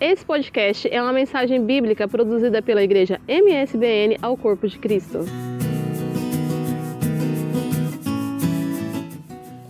[0.00, 5.18] Esse podcast é uma mensagem bíblica produzida pela igreja MSBN ao Corpo de Cristo.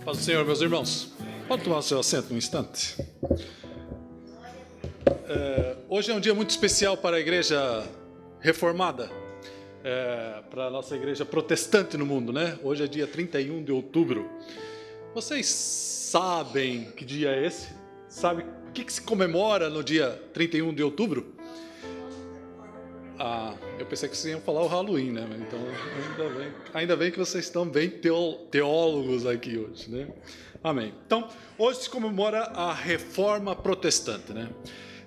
[0.05, 1.13] Paz do Senhor, meus irmãos.
[1.49, 2.95] Pode tomar o seu assento um instante.
[5.27, 7.85] É, hoje é um dia muito especial para a igreja
[8.39, 9.11] reformada,
[9.83, 12.57] é, para a nossa igreja protestante no mundo, né?
[12.63, 14.29] Hoje é dia 31 de outubro.
[15.13, 17.67] Vocês sabem que dia é esse?
[18.07, 21.35] Sabe o que, que se comemora no dia 31 de outubro?
[23.19, 25.27] Ah, eu pensei que vocês iam falar o Halloween, né?
[25.45, 30.07] Então, ainda bem, ainda bem que vocês estão bem teólogos aqui hoje, né?
[30.63, 30.93] Amém.
[31.05, 34.49] Então, hoje se comemora a Reforma Protestante, né?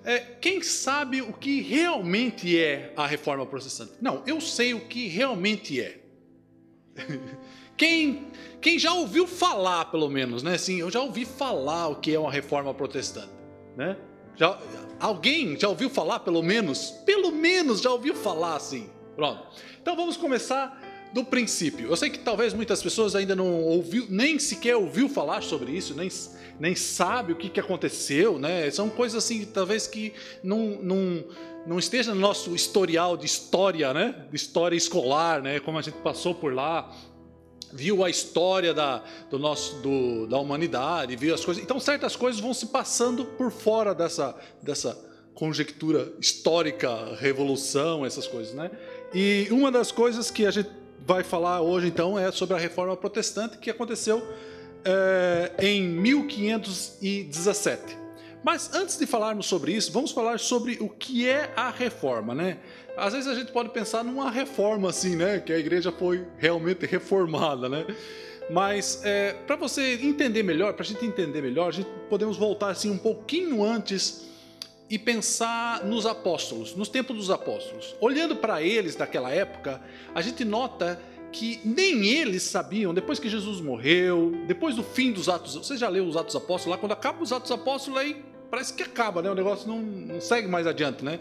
[0.05, 3.93] É, quem sabe o que realmente é a Reforma Protestante?
[3.99, 6.01] Não, eu sei o que realmente é.
[7.77, 8.29] Quem,
[8.61, 10.55] quem já ouviu falar, pelo menos, né?
[10.55, 13.44] Assim, eu já ouvi falar o que é uma Reforma Protestante
[13.77, 13.97] né?
[14.37, 14.59] Já,
[14.99, 16.91] alguém já ouviu falar, pelo menos?
[17.05, 18.89] Pelo menos já ouviu falar assim.
[19.15, 19.47] Pronto.
[19.81, 20.81] Então vamos começar
[21.13, 21.89] do princípio.
[21.89, 25.95] Eu sei que talvez muitas pessoas ainda não ouviu, nem sequer ouviu falar sobre isso,
[25.95, 26.11] nem,
[26.59, 28.69] nem sabe o que, que aconteceu, né?
[28.71, 31.25] São coisas assim, talvez que não, não,
[31.65, 34.27] não esteja no nosso historial de história, né?
[34.29, 35.61] De história escolar, né?
[35.61, 36.93] Como a gente passou por lá,
[37.75, 41.61] viu a história da, do nosso, do, da humanidade, viu as coisas.
[41.63, 44.97] Então, certas coisas vão se passando por fora dessa, dessa
[45.35, 48.71] conjectura histórica, revolução, essas coisas, né?
[49.13, 50.71] E uma das coisas que a gente
[51.05, 54.23] vai falar hoje, então, é sobre a reforma protestante que aconteceu
[54.85, 58.05] é, em 1517.
[58.45, 62.59] Mas antes de falarmos sobre isso, vamos falar sobre o que é a reforma, né?
[62.97, 65.41] Às vezes a gente pode pensar numa reforma assim, né?
[65.41, 67.85] Que a igreja foi realmente reformada, né?
[68.51, 72.69] Mas é, para você entender melhor, para a gente entender melhor, a gente podemos voltar
[72.69, 74.29] assim um pouquinho antes
[74.89, 77.97] e pensar nos apóstolos, nos tempos dos apóstolos.
[78.01, 79.81] Olhando para eles daquela época,
[80.15, 81.01] a gente nota
[81.33, 85.89] que nem eles sabiam, depois que Jesus morreu, depois do fim dos Atos, você já
[85.89, 89.31] leu os Atos Apóstolos lá, quando acaba os Atos Apóstolos, aí parece que acaba, né?
[89.31, 91.19] O negócio não, não segue mais adiante, né?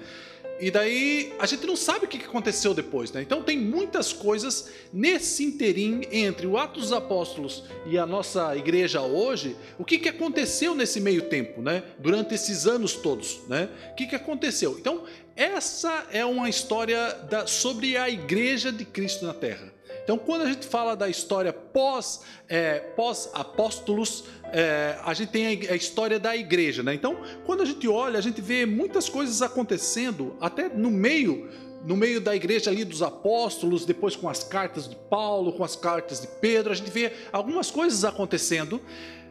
[0.59, 3.21] E daí a gente não sabe o que aconteceu depois, né?
[3.21, 9.01] Então tem muitas coisas nesse interim entre o Atos dos Apóstolos e a nossa igreja
[9.01, 9.55] hoje.
[9.77, 11.83] O que, que aconteceu nesse meio tempo, né?
[11.99, 13.67] Durante esses anos todos, né?
[13.91, 14.77] O que, que aconteceu?
[14.79, 15.03] Então
[15.35, 19.72] essa é uma história da, sobre a igreja de Cristo na Terra.
[20.03, 25.45] Então, quando a gente fala da história pós, é, pós apóstolos, é, a gente tem
[25.45, 26.93] a, a, história da igreja, né?
[26.93, 31.49] Então, quando a gente olha, a gente vê muitas coisas acontecendo, até no meio,
[31.85, 35.75] no meio da igreja ali dos apóstolos, depois com as cartas de Paulo, com as
[35.75, 38.81] cartas de Pedro, a gente vê algumas coisas acontecendo,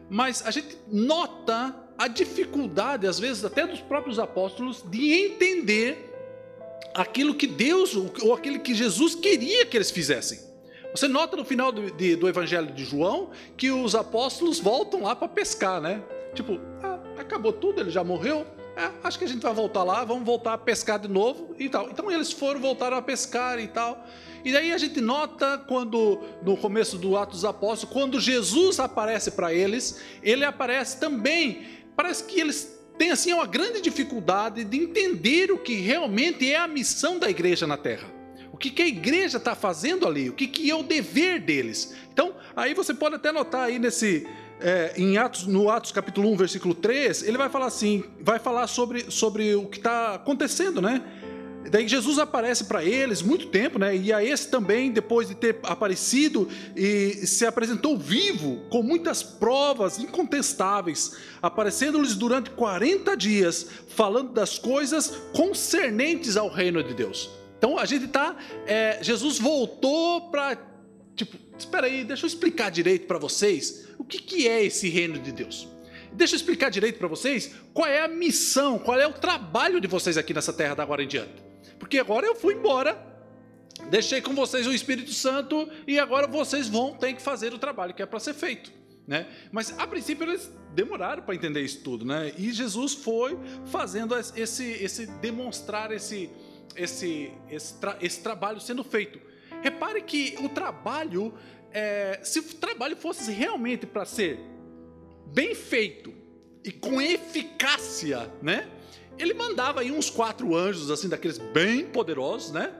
[0.09, 6.09] mas a gente nota a dificuldade, às vezes até dos próprios apóstolos, de entender
[6.95, 10.52] aquilo que Deus ou aquilo que Jesus queria que eles fizessem.
[10.93, 15.15] Você nota no final do, de, do Evangelho de João que os apóstolos voltam lá
[15.15, 16.03] para pescar, né?
[16.35, 18.45] Tipo, ah, acabou tudo, ele já morreu.
[18.75, 21.67] É, acho que a gente vai voltar lá, vamos voltar a pescar de novo e
[21.67, 21.89] tal.
[21.89, 24.05] Então eles foram, voltaram a pescar e tal.
[24.45, 29.31] E daí a gente nota quando, no começo do Atos dos Apóstolos, quando Jesus aparece
[29.31, 31.65] para eles, ele aparece também.
[31.95, 36.67] Parece que eles têm assim uma grande dificuldade de entender o que realmente é a
[36.67, 38.12] missão da igreja na terra
[38.63, 41.93] que, que a igreja está fazendo ali, o que, que é o dever deles.
[42.13, 44.25] Então, aí você pode até notar aí nesse.
[44.61, 48.67] É, em Atos, no Atos capítulo 1, versículo 3, ele vai falar assim, vai falar
[48.67, 51.03] sobre, sobre o que está acontecendo, né?
[51.69, 53.93] Daí Jesus aparece para eles muito tempo, né?
[53.97, 59.99] E a esse também, depois de ter aparecido e se apresentou vivo, com muitas provas
[59.99, 67.42] incontestáveis, aparecendo-lhes durante 40 dias, falando das coisas concernentes ao reino de Deus.
[67.63, 68.35] Então a gente tá.
[68.67, 70.57] É, Jesus voltou para.
[71.15, 75.17] Tipo, espera aí, deixa eu explicar direito para vocês o que, que é esse reino
[75.17, 75.65] de Deus.
[76.11, 79.87] Deixa eu explicar direito para vocês qual é a missão, qual é o trabalho de
[79.87, 81.41] vocês aqui nessa terra da agora em diante.
[81.79, 83.01] Porque agora eu fui embora,
[83.89, 87.93] deixei com vocês o Espírito Santo e agora vocês vão ter que fazer o trabalho
[87.93, 88.73] que é para ser feito.
[89.07, 89.25] Né?
[89.53, 92.33] Mas a princípio eles demoraram para entender isso tudo, né?
[92.37, 96.29] E Jesus foi fazendo esse, esse demonstrar esse,
[96.75, 99.19] esse, esse, tra esse trabalho sendo feito.
[99.61, 101.33] Repare que o trabalho,
[101.71, 104.39] é, se o trabalho fosse realmente para ser
[105.27, 106.13] bem feito
[106.63, 108.69] e com eficácia, né?
[109.17, 112.73] Ele mandava aí uns quatro anjos, assim, daqueles bem poderosos, né?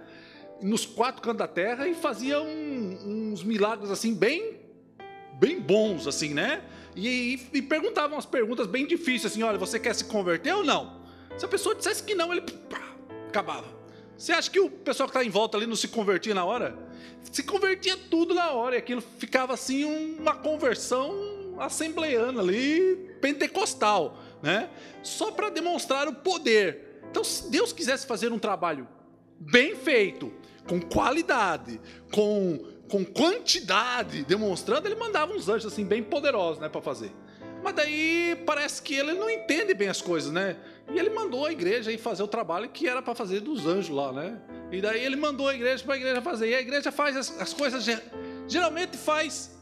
[0.61, 4.59] Nos quatro cantos da terra e fazia um, uns milagres, assim, bem,
[5.33, 6.63] bem bons, assim, né?
[6.95, 11.03] E, e, e perguntas bem difíceis, assim, olha, você quer se converter ou não?
[11.37, 12.81] Se a pessoa dissesse que não, ele pá,
[13.27, 13.82] acabava.
[14.17, 16.77] Você acha que o pessoal que está em volta ali não se convertia na hora?
[17.31, 19.85] Se convertia tudo na hora, e aquilo ficava assim
[20.19, 24.69] uma conversão assembleiana ali, pentecostal, né?
[25.01, 26.99] Só para demonstrar o poder.
[27.09, 28.87] Então, se Deus quisesse fazer um trabalho
[29.39, 30.31] bem feito,
[30.67, 31.79] com qualidade,
[32.11, 37.11] com, com quantidade, demonstrando, ele mandava uns anjos assim bem poderosos, né, para fazer.
[37.63, 40.57] Mas daí parece que ele não entende bem as coisas, né?
[40.91, 43.89] E ele mandou a igreja ir fazer o trabalho que era para fazer dos anjos
[43.89, 44.39] lá, né?
[44.71, 46.49] E daí ele mandou a igreja para a igreja fazer.
[46.49, 47.85] E a igreja faz as, as coisas,
[48.47, 49.55] geralmente faz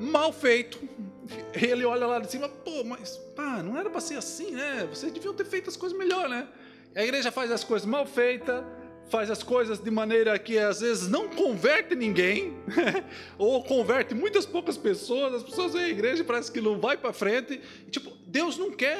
[0.00, 0.78] mal feito.
[1.54, 4.86] Ele olha lá de cima, pô, mas pá, não era para ser assim, né?
[4.88, 6.46] Vocês deviam ter feito as coisas melhor, né?
[6.94, 8.64] A igreja faz as coisas mal feitas,
[9.08, 12.56] faz as coisas de maneira que às vezes não converte ninguém,
[13.38, 16.96] ou converte muitas poucas pessoas, as pessoas vêm à igreja e parece que não vai
[16.96, 17.60] para frente.
[17.86, 18.98] E, tipo, Deus não quer.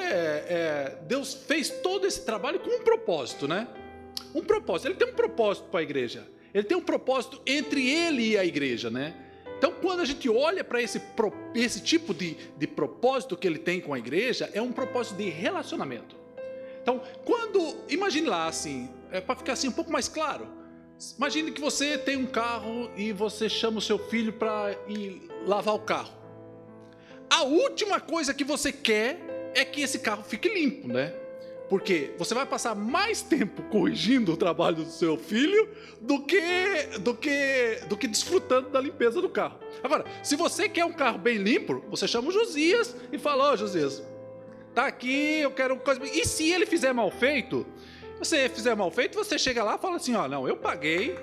[0.48, 3.66] É, Deus fez todo esse trabalho com um propósito, né?
[4.34, 4.88] Um propósito.
[4.88, 6.26] Ele tem um propósito para a igreja.
[6.54, 9.14] Ele tem um propósito entre ele e a igreja, né?
[9.58, 11.00] Então, quando a gente olha para esse,
[11.54, 15.28] esse tipo de, de propósito que ele tem com a igreja, é um propósito de
[15.28, 16.16] relacionamento.
[16.80, 17.76] Então, quando.
[17.88, 20.46] Imagine lá assim, é para ficar assim um pouco mais claro.
[21.18, 25.74] Imagine que você tem um carro e você chama o seu filho para ir lavar
[25.74, 26.12] o carro.
[27.30, 29.18] A última coisa que você quer
[29.54, 31.12] é que esse carro fique limpo, né?
[31.68, 35.68] Porque você vai passar mais tempo corrigindo o trabalho do seu filho
[36.00, 39.58] do que do que do que desfrutando da limpeza do carro.
[39.82, 43.52] Agora, se você quer um carro bem limpo, você chama o Josias e fala: "Ó,
[43.52, 44.02] oh, Josias,
[44.74, 46.00] tá aqui, eu quero coisa".
[46.04, 47.66] E se ele fizer mal feito,
[48.18, 51.18] você fizer mal feito, você chega lá e fala assim: ó, não, eu paguei,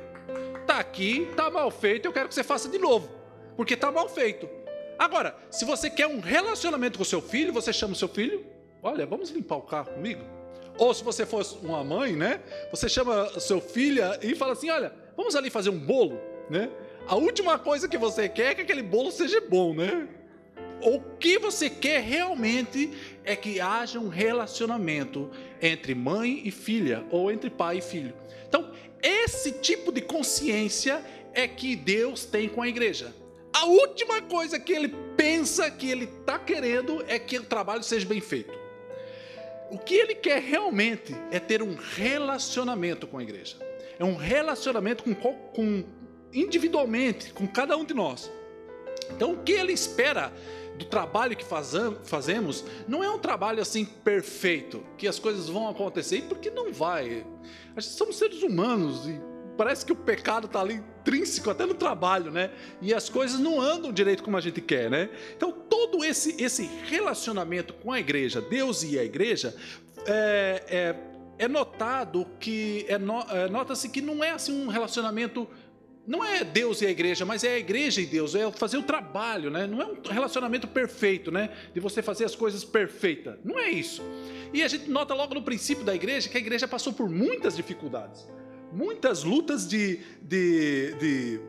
[0.68, 3.10] tá aqui, tá mal feito, eu quero que você faça de novo,
[3.56, 4.50] porque tá mal feito.
[4.98, 8.46] Agora, se você quer um relacionamento com seu filho, você chama o seu filho,
[8.82, 10.24] olha, vamos limpar o carro comigo.
[10.78, 12.42] Ou se você fosse uma mãe, né?
[12.72, 16.20] Você chama seu filho e fala assim: olha, vamos ali fazer um bolo,
[16.50, 16.70] né?
[17.08, 20.08] A última coisa que você quer é que aquele bolo seja bom, né?
[20.84, 22.92] o que você quer realmente
[23.24, 25.30] é que haja um relacionamento
[25.62, 28.14] entre mãe e filha, ou entre pai e filho.
[28.48, 31.04] Então, esse tipo de consciência
[31.34, 33.14] é que Deus tem com a igreja.
[33.64, 38.06] A última coisa que ele pensa que ele está querendo é que o trabalho seja
[38.06, 38.54] bem feito.
[39.72, 43.56] O que ele quer realmente é ter um relacionamento com a igreja.
[43.98, 45.86] É um relacionamento com, com
[46.34, 48.30] individualmente, com cada um de nós.
[49.12, 50.34] Então, o que ele espera
[50.78, 56.24] do trabalho que fazemos não é um trabalho assim perfeito, que as coisas vão acontecer,
[56.28, 57.26] porque não vai.
[57.80, 62.52] Somos seres humanos e parece que o pecado está ali intrínseco até no trabalho, né?
[62.82, 65.10] E as coisas não andam direito como a gente quer, né?
[65.36, 69.56] Então todo esse esse relacionamento com a igreja, Deus e a igreja,
[70.06, 70.96] é, é,
[71.46, 75.48] é notado que é, no, é nota-se que não é assim um relacionamento
[76.06, 78.84] não é Deus e a igreja, mas é a igreja e Deus, é fazer o
[78.84, 79.66] trabalho, né?
[79.66, 81.50] Não é um relacionamento perfeito, né?
[81.74, 83.38] De você fazer as coisas perfeitas.
[83.44, 84.04] Não é isso.
[84.54, 87.56] E a gente nota logo no princípio da igreja que a igreja passou por muitas
[87.56, 88.28] dificuldades,
[88.74, 91.40] muitas lutas de, de, de,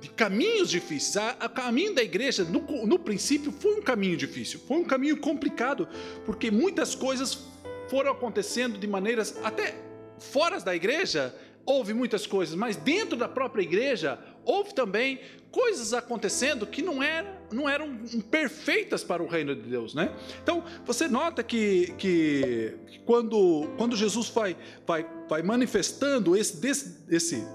[0.00, 1.24] de caminhos difíceis.
[1.44, 5.88] O caminho da igreja, no, no princípio, foi um caminho difícil, foi um caminho complicado,
[6.26, 7.46] porque muitas coisas
[7.88, 9.74] foram acontecendo de maneiras até
[10.18, 16.66] fora da igreja houve muitas coisas, mas dentro da própria igreja houve também coisas acontecendo
[16.66, 17.98] que não eram, não eram
[18.30, 20.10] perfeitas para o reino de Deus, né?
[20.42, 27.46] Então você nota que, que quando, quando Jesus vai, vai, vai manifestando esse, esse,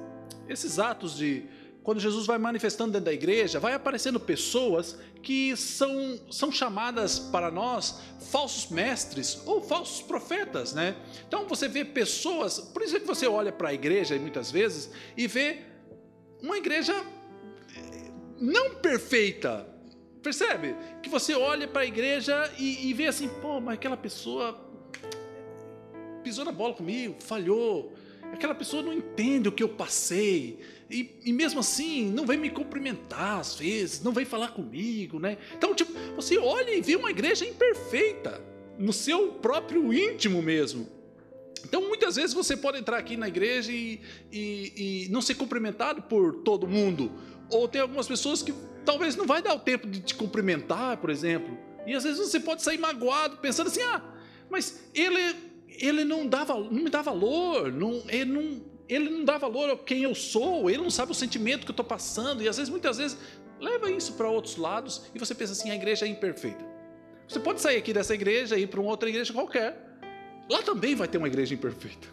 [0.48, 1.44] esses atos de,
[1.88, 7.50] quando Jesus vai manifestando dentro da igreja, vai aparecendo pessoas que são, são chamadas para
[7.50, 10.98] nós falsos mestres ou falsos profetas, né?
[11.26, 14.92] Então você vê pessoas, por isso é que você olha para a igreja muitas vezes
[15.16, 15.62] e vê
[16.44, 16.94] uma igreja
[17.74, 19.66] eh, não perfeita,
[20.22, 20.76] percebe?
[21.02, 24.60] Que você olha para a igreja e, e vê assim, pô, mas aquela pessoa
[26.22, 27.94] pisou na bola comigo, falhou,
[28.34, 32.50] aquela pessoa não entende o que eu passei e, e, mesmo assim, não vem me
[32.50, 35.38] cumprimentar às vezes, não vem falar comigo, né?
[35.58, 38.42] Então, tipo, você olha e vê uma igreja imperfeita,
[38.78, 40.88] no seu próprio íntimo mesmo.
[41.66, 44.00] Então, muitas vezes você pode entrar aqui na igreja e,
[44.32, 47.12] e, e não ser cumprimentado por todo mundo.
[47.50, 48.54] Ou tem algumas pessoas que
[48.86, 51.58] talvez não vai dar o tempo de te cumprimentar, por exemplo.
[51.86, 54.02] E às vezes você pode sair magoado, pensando assim: ah,
[54.50, 55.36] mas ele,
[55.68, 59.78] ele não, dá, não me dá valor, não, ele não, ele não dá valor a
[59.78, 62.70] quem eu sou, ele não sabe o sentimento que eu estou passando, e às vezes,
[62.70, 63.18] muitas vezes,
[63.60, 66.66] leva isso para outros lados e você pensa assim: a igreja é imperfeita.
[67.28, 69.78] Você pode sair aqui dessa igreja e ir para uma outra igreja qualquer.
[70.50, 72.08] lá também vai ter uma igreja imperfeita.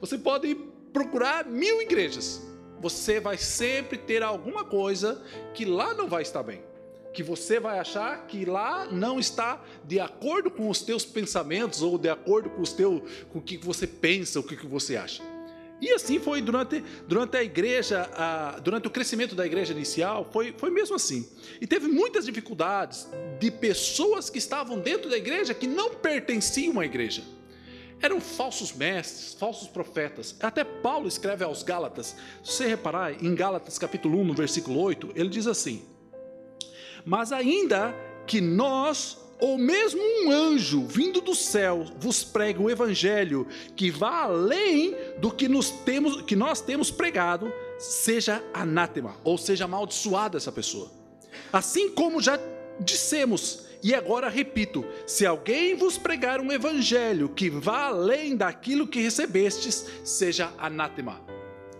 [0.00, 0.54] Você pode
[0.92, 2.42] procurar mil igrejas,
[2.80, 5.22] você vai sempre ter alguma coisa
[5.54, 6.62] que lá não vai estar bem.
[7.12, 11.98] Que você vai achar que lá não está de acordo com os teus pensamentos ou
[11.98, 15.22] de acordo com, os teu, com o que você pensa, o que você acha.
[15.80, 20.52] E assim foi durante, durante a igreja, a, durante o crescimento da igreja inicial, foi,
[20.56, 21.28] foi mesmo assim.
[21.60, 23.08] E teve muitas dificuldades
[23.38, 27.22] de pessoas que estavam dentro da igreja que não pertenciam à igreja.
[28.00, 30.34] Eram falsos mestres, falsos profetas.
[30.40, 32.14] Até Paulo escreve aos Gálatas.
[32.44, 35.82] Se você reparar, em Gálatas capítulo 1, no versículo 8, ele diz assim:
[37.04, 37.94] Mas ainda
[38.26, 44.22] que nós ou mesmo um anjo vindo do céu vos prega o evangelho que vá
[44.22, 50.50] além do que, nos temos, que nós temos pregado, seja anátema, ou seja amaldiçoada essa
[50.50, 50.90] pessoa.
[51.52, 52.38] Assim como já
[52.80, 59.00] dissemos, e agora repito: se alguém vos pregar um evangelho que vá além daquilo que
[59.00, 61.20] recebestes, seja anátema.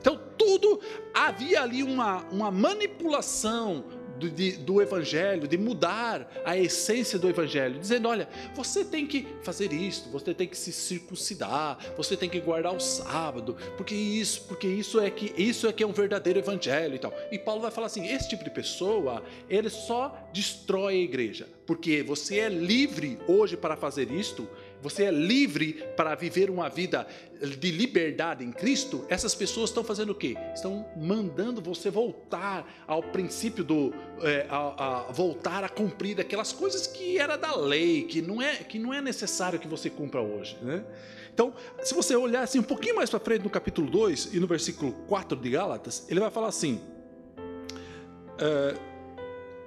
[0.00, 0.80] Então, tudo
[1.12, 3.84] havia ali uma, uma manipulação,
[4.18, 9.26] do, de, do Evangelho, de mudar a essência do Evangelho, dizendo: olha, você tem que
[9.42, 14.42] fazer isto, você tem que se circuncidar, você tem que guardar o sábado, porque isso,
[14.42, 17.12] porque isso é que isso é que é um verdadeiro Evangelho e tal.
[17.30, 22.02] E Paulo vai falar assim: esse tipo de pessoa, ele só destrói a igreja, porque
[22.02, 24.48] você é livre hoje para fazer isto
[24.80, 27.06] você é livre para viver uma vida
[27.40, 30.36] de liberdade em Cristo, essas pessoas estão fazendo o quê?
[30.54, 33.92] Estão mandando você voltar ao princípio do.
[34.22, 38.56] É, a, a, voltar a cumprir aquelas coisas que era da lei, que não é,
[38.56, 40.56] que não é necessário que você cumpra hoje.
[40.60, 40.84] Né?
[41.32, 44.46] Então, se você olhar assim um pouquinho mais para frente no capítulo 2 e no
[44.46, 46.80] versículo 4 de Gálatas, ele vai falar assim:
[48.38, 48.74] é,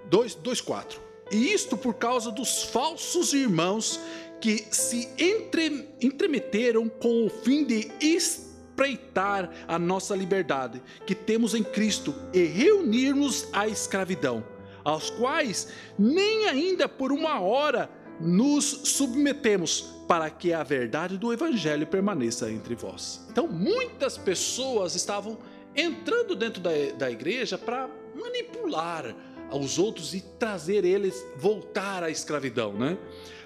[0.09, 1.01] 2, 2, 4.
[1.31, 3.97] E isto por causa dos falsos irmãos
[4.41, 11.63] que se entre, entremeteram com o fim de espreitar a nossa liberdade que temos em
[11.63, 14.43] Cristo e reunir-nos à escravidão,
[14.83, 15.67] aos quais
[15.97, 22.75] nem ainda por uma hora nos submetemos para que a verdade do Evangelho permaneça entre
[22.75, 23.25] vós.
[23.29, 25.37] Então, muitas pessoas estavam
[25.75, 29.15] entrando dentro da, da igreja para manipular
[29.49, 32.97] aos outros e trazer eles voltar à escravidão, né?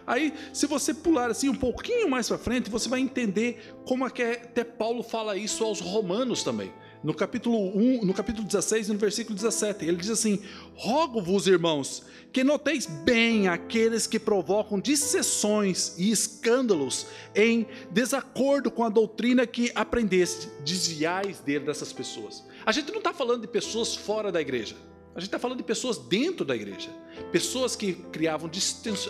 [0.07, 4.09] Aí, se você pular assim um pouquinho mais para frente, você vai entender como é
[4.09, 6.71] que até Paulo fala isso aos romanos também.
[7.03, 10.41] No capítulo 1, no capítulo 16 e no versículo 17, ele diz assim:
[10.75, 18.89] Rogo-vos, irmãos, que noteis bem aqueles que provocam dissessões e escândalos em desacordo com a
[18.89, 22.43] doutrina que aprendeste, desviais dele dessas pessoas.
[22.65, 24.75] A gente não está falando de pessoas fora da igreja.
[25.15, 26.89] A gente está falando de pessoas dentro da igreja,
[27.31, 28.51] pessoas que criavam,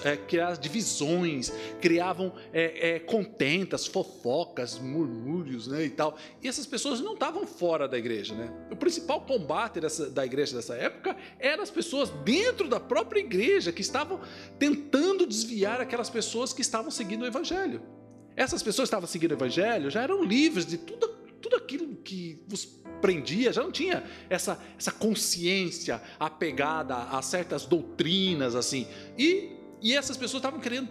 [0.03, 6.15] é, criavam divisões, criavam é, é, contentas, fofocas, murmúrios né, e tal.
[6.43, 8.35] E essas pessoas não estavam fora da igreja.
[8.35, 8.53] Né?
[8.69, 13.71] O principal combate dessa, da igreja dessa época eram as pessoas dentro da própria igreja
[13.71, 14.21] que estavam
[14.59, 17.81] tentando desviar aquelas pessoas que estavam seguindo o evangelho.
[18.35, 21.14] Essas pessoas que estavam seguindo o evangelho já eram livres de tudo,
[21.45, 22.65] tudo aquilo que os
[22.99, 28.87] prendia, já não tinha essa, essa consciência apegada a certas doutrinas, assim.
[29.15, 30.89] E, e essas pessoas estavam querendo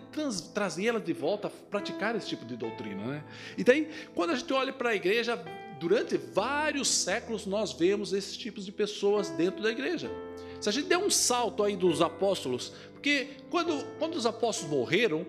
[0.55, 3.25] trazê-las de volta a praticar esse tipo de doutrina, né?
[3.59, 5.37] E daí, quando a gente olha para a igreja,
[5.81, 10.09] durante vários séculos nós vemos esses tipos de pessoas dentro da igreja.
[10.61, 15.27] Se a gente der um salto aí dos apóstolos, porque quando, quando os apóstolos morreram,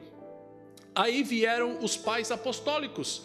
[0.93, 3.23] aí vieram os pais apostólicos.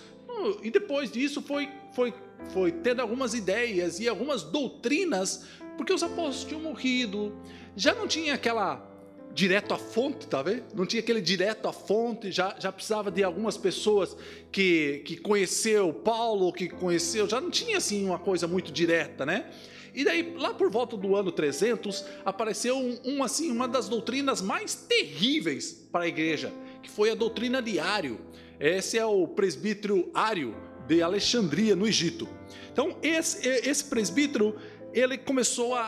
[0.62, 2.12] E depois disso foi, foi
[2.52, 5.44] foi tendo algumas ideias e algumas doutrinas,
[5.76, 7.36] porque os apóstolos tinham morrido,
[7.76, 8.86] já não tinha aquela
[9.32, 10.64] direto à fonte, tá vendo?
[10.74, 14.16] Não tinha aquele direto à fonte, já, já precisava de algumas pessoas
[14.50, 19.48] que, que conheceu Paulo, que conheceu, já não tinha assim uma coisa muito direta, né?
[19.94, 24.40] E daí, lá por volta do ano 300, apareceu um, um assim, uma das doutrinas
[24.40, 28.20] mais terríveis para a igreja, que foi a doutrina de Ário.
[28.58, 30.54] Esse é o presbítero Ário,
[30.90, 32.28] de Alexandria, no Egito.
[32.72, 34.56] Então, esse, esse presbítero,
[34.92, 35.86] ele começou a,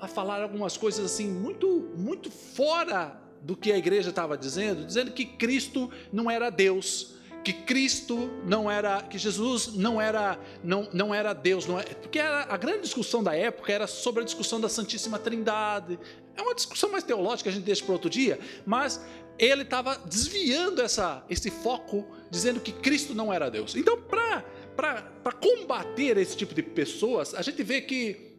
[0.00, 4.86] a, a falar algumas coisas assim, muito, muito fora do que a igreja estava dizendo,
[4.86, 10.88] dizendo que Cristo não era Deus, que Cristo não era, que Jesus não era, não,
[10.90, 14.24] não era Deus, não é, porque era, a grande discussão da época era sobre a
[14.24, 15.98] discussão da Santíssima Trindade.
[16.34, 19.04] É uma discussão mais teológica, a gente deixa para outro dia, mas
[19.38, 23.74] ele estava desviando essa, esse foco, dizendo que Cristo não era Deus.
[23.74, 28.30] Então, para combater esse tipo de pessoas, a gente vê que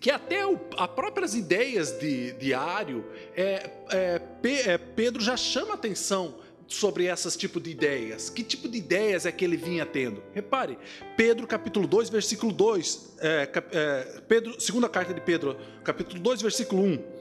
[0.00, 3.04] que até o, as próprias ideias de, de Ário,
[3.36, 6.34] é, é, é, Pedro já chama atenção
[6.66, 8.28] sobre essas tipo de ideias.
[8.28, 10.22] Que tipo de ideias é que ele vinha tendo?
[10.34, 10.76] Repare,
[11.16, 16.82] Pedro capítulo 2, versículo 2, é, é, Pedro, segunda carta de Pedro, capítulo 2, versículo
[16.82, 17.15] 1.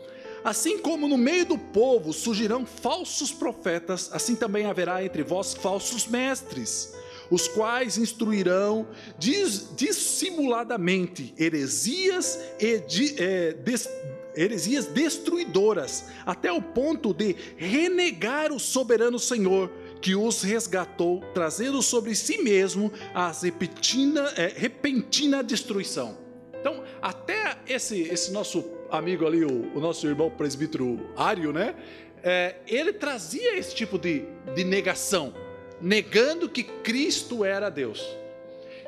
[0.46, 6.06] Assim como no meio do povo surgirão falsos profetas, assim também haverá entre vós falsos
[6.06, 6.94] mestres,
[7.32, 8.88] os quais instruirão
[9.18, 13.90] dissimuladamente heresias e de, é, des,
[14.36, 22.14] heresias destruidoras, até o ponto de renegar o soberano Senhor que os resgatou, trazendo sobre
[22.14, 26.24] si mesmo a repentina, é, repentina destruição.
[26.66, 31.76] Então, até esse, esse nosso amigo ali, o, o nosso irmão presbítero Ário, né?
[32.24, 34.24] É, ele trazia esse tipo de,
[34.56, 35.32] de negação,
[35.80, 38.04] negando que Cristo era Deus.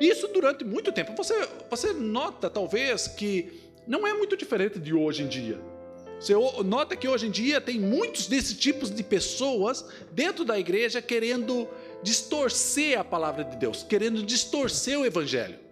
[0.00, 1.14] Isso durante muito tempo.
[1.16, 5.60] Você, você nota, talvez, que não é muito diferente de hoje em dia.
[6.18, 11.00] Você nota que hoje em dia tem muitos desses tipos de pessoas dentro da igreja
[11.00, 11.68] querendo
[12.02, 15.67] distorcer a palavra de Deus, querendo distorcer o evangelho.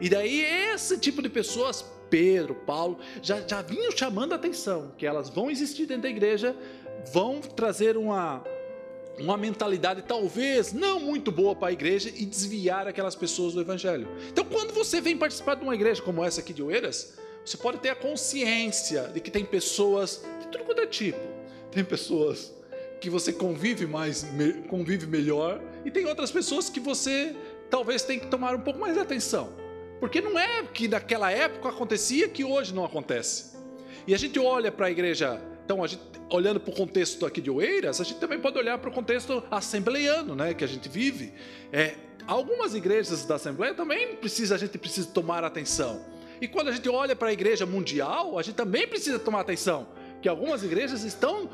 [0.00, 0.40] E daí
[0.72, 5.50] esse tipo de pessoas, Pedro, Paulo, já, já vinham chamando a atenção que elas vão
[5.50, 6.56] existir dentro da igreja,
[7.12, 8.44] vão trazer uma,
[9.18, 14.08] uma mentalidade talvez não muito boa para a igreja e desviar aquelas pessoas do evangelho.
[14.28, 17.78] Então, quando você vem participar de uma igreja como essa aqui de Oeiras, você pode
[17.78, 21.18] ter a consciência de que tem pessoas de tudo quanto é tipo.
[21.72, 22.52] Tem pessoas
[23.00, 24.26] que você convive mais,
[24.68, 27.34] convive melhor, e tem outras pessoas que você
[27.70, 29.52] talvez tenha que tomar um pouco mais de atenção.
[30.00, 33.56] Porque não é que naquela época acontecia que hoje não acontece.
[34.06, 37.40] E a gente olha para a igreja, então, a gente, olhando para o contexto aqui
[37.40, 40.88] de Oeiras, a gente também pode olhar para o contexto assembleiano, né, que a gente
[40.88, 41.32] vive.
[41.72, 41.94] É,
[42.26, 46.04] algumas igrejas da Assembleia também precisa, a gente precisa tomar atenção.
[46.40, 49.88] E quando a gente olha para a igreja mundial, a gente também precisa tomar atenção
[50.22, 51.50] que algumas igrejas estão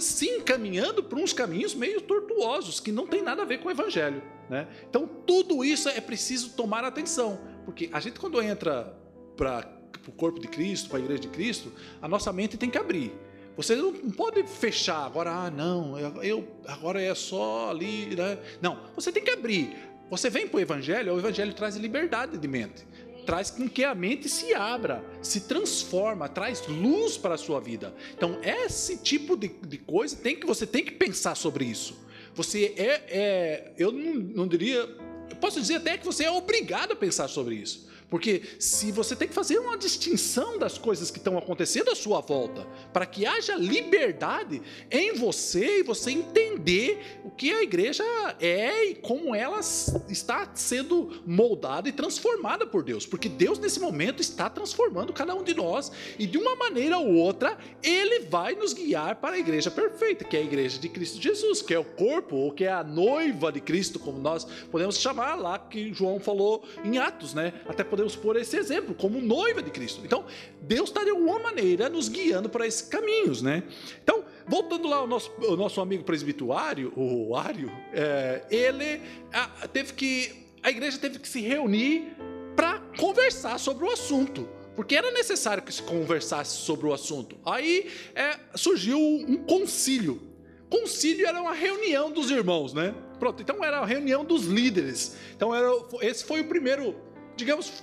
[0.00, 3.70] se encaminhando para uns caminhos meio tortuosos, que não tem nada a ver com o
[3.70, 4.22] evangelho.
[4.48, 4.66] Né?
[4.88, 7.38] Então, tudo isso é preciso tomar atenção,
[7.68, 8.96] porque a gente, quando entra
[9.36, 9.70] para
[10.06, 13.12] o corpo de Cristo, para a igreja de Cristo, a nossa mente tem que abrir.
[13.58, 18.16] Você não pode fechar agora, ah, não, eu, agora é só ali.
[18.16, 18.38] Né?
[18.62, 19.76] Não, você tem que abrir.
[20.08, 22.86] Você vem para o Evangelho, o Evangelho traz liberdade de mente
[23.26, 27.94] traz com que a mente se abra, se transforma, traz luz para a sua vida.
[28.16, 31.98] Então, esse tipo de, de coisa tem que você tem que pensar sobre isso.
[32.34, 34.88] Você é, é eu não, não diria,
[35.30, 37.87] eu posso dizer até que você é obrigado a pensar sobre isso.
[38.10, 42.20] Porque se você tem que fazer uma distinção das coisas que estão acontecendo à sua
[42.20, 48.04] volta, para que haja liberdade em você e você entender o que a igreja
[48.40, 49.60] é e como ela
[50.08, 53.04] está sendo moldada e transformada por Deus.
[53.04, 57.14] Porque Deus, nesse momento, está transformando cada um de nós e de uma maneira ou
[57.14, 61.20] outra, Ele vai nos guiar para a igreja perfeita, que é a igreja de Cristo
[61.20, 64.98] Jesus, que é o corpo, ou que é a noiva de Cristo, como nós podemos
[64.98, 67.52] chamar lá, que João falou em Atos, né?
[67.68, 67.84] Até
[68.16, 70.00] pôr esse exemplo como noiva de Cristo.
[70.04, 70.24] Então,
[70.60, 73.62] Deus está de alguma maneira nos guiando para esses caminhos, né?
[74.02, 79.00] Então, voltando lá ao nosso, ao nosso amigo presbituário, o Ário, é, ele
[79.32, 82.16] a, teve que, a igreja teve que se reunir
[82.54, 87.36] para conversar sobre o assunto porque era necessário que se conversasse sobre o assunto.
[87.44, 90.22] Aí é, surgiu um concílio.
[90.70, 92.94] Concílio era uma reunião dos irmãos, né?
[93.18, 95.16] Pronto, então era a reunião dos líderes.
[95.34, 95.68] Então era,
[96.02, 96.94] esse foi o primeiro,
[97.38, 97.82] digamos,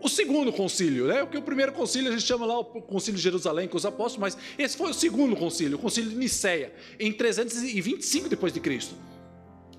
[0.00, 1.20] o segundo concílio, né?
[1.20, 4.18] Porque o primeiro concílio a gente chama lá o concílio de Jerusalém com os apóstolos,
[4.18, 8.94] mas esse foi o segundo concílio, o concílio de Niceia, em 325 depois de Cristo.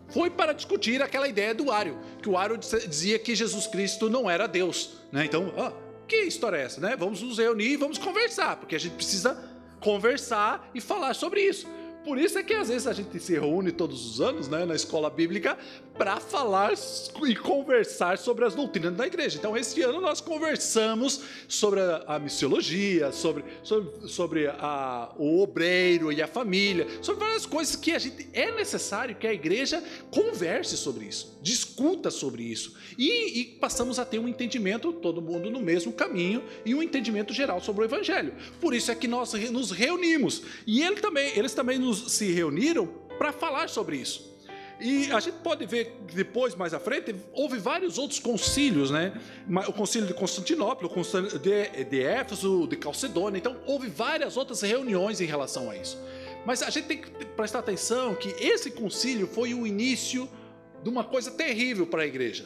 [0.10, 4.30] Foi para discutir aquela ideia do Ário, que o Ário dizia que Jesus Cristo não
[4.30, 5.26] era Deus, né?
[5.26, 5.74] Então, ah,
[6.08, 6.96] que história é essa, né?
[6.98, 9.38] Vamos nos reunir e vamos conversar, porque a gente precisa
[9.80, 11.68] conversar e falar sobre isso.
[12.08, 14.74] Por isso é que às vezes a gente se reúne todos os anos, né, na
[14.74, 15.58] escola bíblica,
[15.98, 16.74] para falar
[17.28, 19.38] e conversar sobre as doutrinas da igreja.
[19.38, 26.10] Então, esse ano nós conversamos sobre a, a missiologia, sobre, sobre, sobre a, o obreiro
[26.10, 30.78] e a família, sobre várias coisas que a gente é necessário que a igreja converse
[30.78, 32.78] sobre isso, discuta sobre isso.
[32.98, 37.34] E, e passamos a ter um entendimento, todo mundo no mesmo caminho, e um entendimento
[37.34, 38.34] geral sobre o evangelho.
[38.62, 40.44] Por isso é que nós nos reunimos.
[40.66, 44.28] E ele também, eles também nos, se reuniram para falar sobre isso.
[44.80, 49.20] E a gente pode ver depois, mais à frente, houve vários outros concílios, né?
[49.68, 53.40] O concílio de Constantinopla, o concílio de, de Éfeso, de Calcedônia.
[53.40, 55.98] Então, houve várias outras reuniões em relação a isso.
[56.46, 60.30] Mas a gente tem que prestar atenção que esse concílio foi o início
[60.84, 62.46] de uma coisa terrível para a igreja.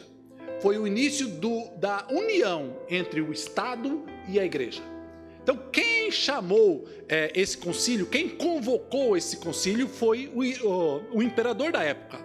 [0.60, 4.82] Foi o início do, da união entre o Estado e a igreja.
[5.42, 11.72] Então, quem chamou é, esse concílio, quem convocou esse concílio foi o, o, o imperador
[11.72, 12.18] da época.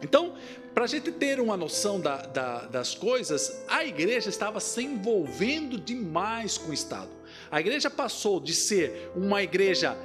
[0.00, 0.34] Então,
[0.72, 5.76] para a gente ter uma noção da, da, das coisas, a igreja estava se envolvendo
[5.76, 7.10] demais com o Estado.
[7.50, 9.96] A igreja passou de ser uma igreja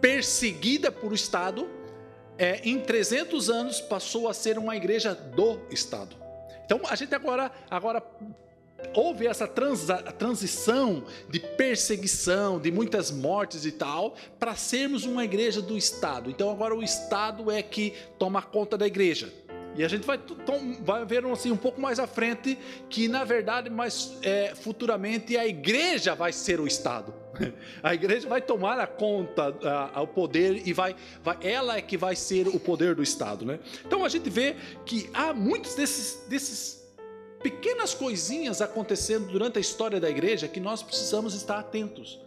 [0.00, 1.68] perseguida por o Estado,
[2.38, 6.16] é, em 300 anos passou a ser uma igreja do Estado.
[6.64, 8.02] Então a gente agora, agora
[8.94, 15.76] houve essa transição de perseguição, de muitas mortes e tal, para sermos uma igreja do
[15.76, 16.30] Estado.
[16.30, 19.32] Então agora o Estado é que toma conta da igreja.
[19.74, 20.20] E a gente vai,
[20.82, 22.58] vai ver assim, um pouco mais à frente
[22.90, 27.14] que, na verdade, mais é, futuramente a igreja vai ser o Estado.
[27.82, 29.56] A igreja vai tomar a conta,
[29.94, 33.46] a, o poder e vai, vai, ela é que vai ser o poder do Estado.
[33.46, 33.58] Né?
[33.86, 36.81] Então a gente vê que há muitos desses, desses
[37.42, 42.20] pequenas coisinhas acontecendo durante a história da igreja que nós precisamos estar atentos.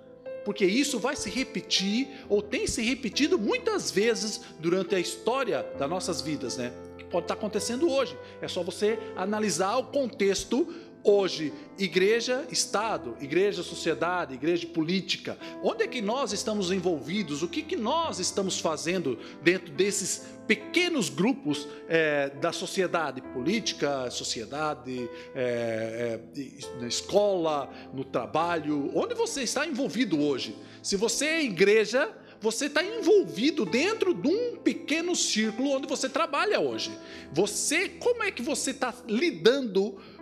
[0.43, 5.89] Porque isso vai se repetir, ou tem se repetido muitas vezes durante a história das
[5.89, 6.71] nossas vidas, né?
[7.15, 8.17] pode estar acontecendo hoje.
[8.41, 10.67] É só você analisar o contexto
[11.05, 15.37] hoje, igreja, Estado, igreja, sociedade, igreja política.
[15.63, 17.43] Onde é que nós estamos envolvidos?
[17.43, 25.07] O que, que nós estamos fazendo dentro desses pequenos grupos é, da sociedade política, sociedade,
[25.35, 28.91] é, é, na escola, no trabalho?
[28.95, 30.55] Onde você está envolvido hoje?
[30.81, 36.59] Se você é igreja, você está envolvido dentro de um pequeno círculo onde você trabalha
[36.59, 36.91] hoje.
[37.31, 40.14] Você, como é que você está lidando com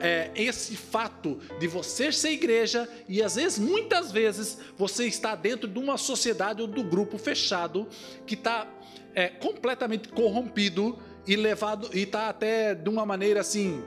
[0.00, 5.68] é, esse fato de você ser igreja e às vezes, muitas vezes, você está dentro
[5.68, 7.88] de uma sociedade ou do grupo fechado
[8.26, 8.68] que está
[9.14, 13.82] é, completamente corrompido e levado e está até de uma maneira assim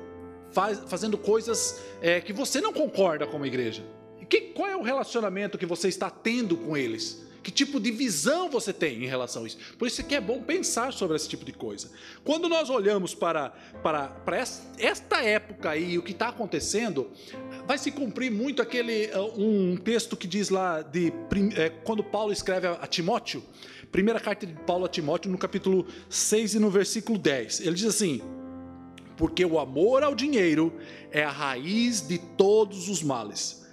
[0.51, 3.83] faz, fazendo coisas é, que você não concorda com a igreja.
[4.29, 7.23] Que, qual é o relacionamento que você está tendo com eles?
[7.43, 9.57] Que tipo de visão você tem em relação a isso?
[9.77, 11.91] Por isso que é bom pensar sobre esse tipo de coisa.
[12.23, 13.49] Quando nós olhamos para,
[13.83, 14.37] para, para
[14.77, 17.11] esta época aí, o que está acontecendo,
[17.67, 21.11] vai se cumprir muito aquele uh, um texto que diz lá de
[21.57, 23.43] é, quando Paulo escreve a, a Timóteo,
[23.91, 27.59] primeira carta de Paulo a Timóteo, no capítulo 6 e no versículo 10.
[27.59, 28.21] Ele diz assim:
[29.17, 30.73] Porque o amor ao dinheiro
[31.11, 33.63] é a raiz de todos os males.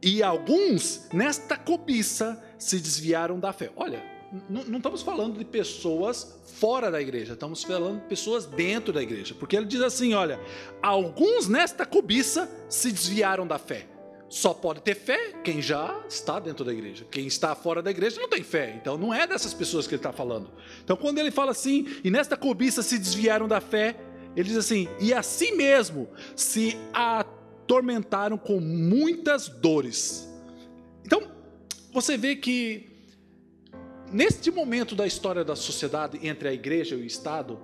[0.00, 3.70] E alguns, nesta cobiça, se desviaram da fé.
[3.76, 4.02] Olha,
[4.48, 9.34] não estamos falando de pessoas fora da igreja, estamos falando de pessoas dentro da igreja.
[9.34, 10.38] Porque ele diz assim: olha,
[10.82, 13.86] alguns nesta cobiça se desviaram da fé.
[14.28, 17.06] Só pode ter fé quem já está dentro da igreja.
[17.10, 18.74] Quem está fora da igreja não tem fé.
[18.78, 20.50] Então não é dessas pessoas que ele está falando.
[20.84, 23.96] Então quando ele fala assim, e nesta cobiça se desviaram da fé,
[24.36, 30.28] ele diz assim: e assim mesmo se atormentaram com muitas dores.
[31.06, 31.37] Então
[31.92, 32.88] você vê que
[34.12, 37.58] neste momento da história da sociedade entre a igreja e o Estado,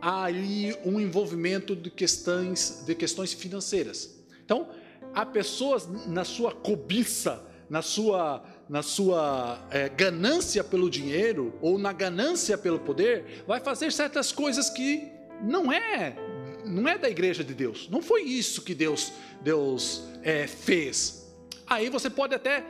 [0.00, 4.18] há ali um envolvimento de questões, de questões financeiras.
[4.44, 4.68] Então,
[5.14, 11.92] há pessoas na sua cobiça, na sua, na sua é, ganância pelo dinheiro ou na
[11.92, 15.08] ganância pelo poder, vai fazer certas coisas que
[15.42, 16.16] não é
[16.64, 17.88] não é da igreja de Deus.
[17.90, 21.22] Não foi isso que Deus Deus é, fez.
[21.66, 22.64] Aí você pode até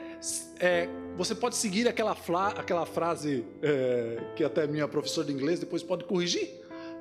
[0.61, 2.16] é, você pode seguir aquela,
[2.56, 6.48] aquela frase é, que até minha professora de inglês depois pode corrigir.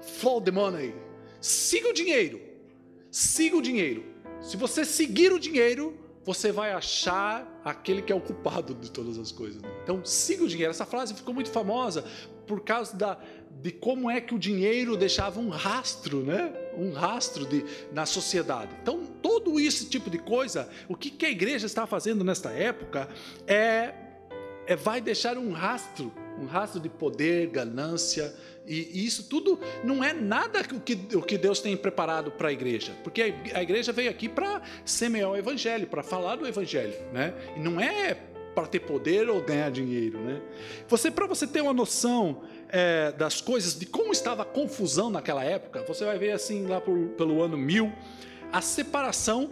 [0.01, 0.95] Follow the money.
[1.39, 2.41] Siga o dinheiro.
[3.11, 4.03] Siga o dinheiro.
[4.41, 9.17] Se você seguir o dinheiro, você vai achar aquele que é o culpado de todas
[9.17, 9.61] as coisas.
[9.83, 10.71] Então, siga o dinheiro.
[10.71, 12.03] Essa frase ficou muito famosa
[12.47, 13.19] por causa da,
[13.61, 16.53] de como é que o dinheiro deixava um rastro, né?
[16.77, 18.75] Um rastro de, na sociedade.
[18.81, 23.07] Então, todo esse tipo de coisa, o que, que a igreja está fazendo nesta época
[23.45, 23.93] é,
[24.65, 28.33] é vai deixar um rastro, um rastro de poder, ganância,
[28.65, 32.51] e, isso tudo não é nada o que, o que Deus tem preparado para a
[32.51, 37.33] igreja, porque a igreja veio aqui para semear o evangelho, para falar do evangelho, né?
[37.55, 40.41] E não é para ter poder ou ganhar dinheiro, né?
[40.87, 45.43] Você, para você ter uma noção é, das coisas, de como estava a confusão naquela
[45.43, 47.91] época, você vai ver assim lá por, pelo ano 1000,
[48.51, 49.49] a separação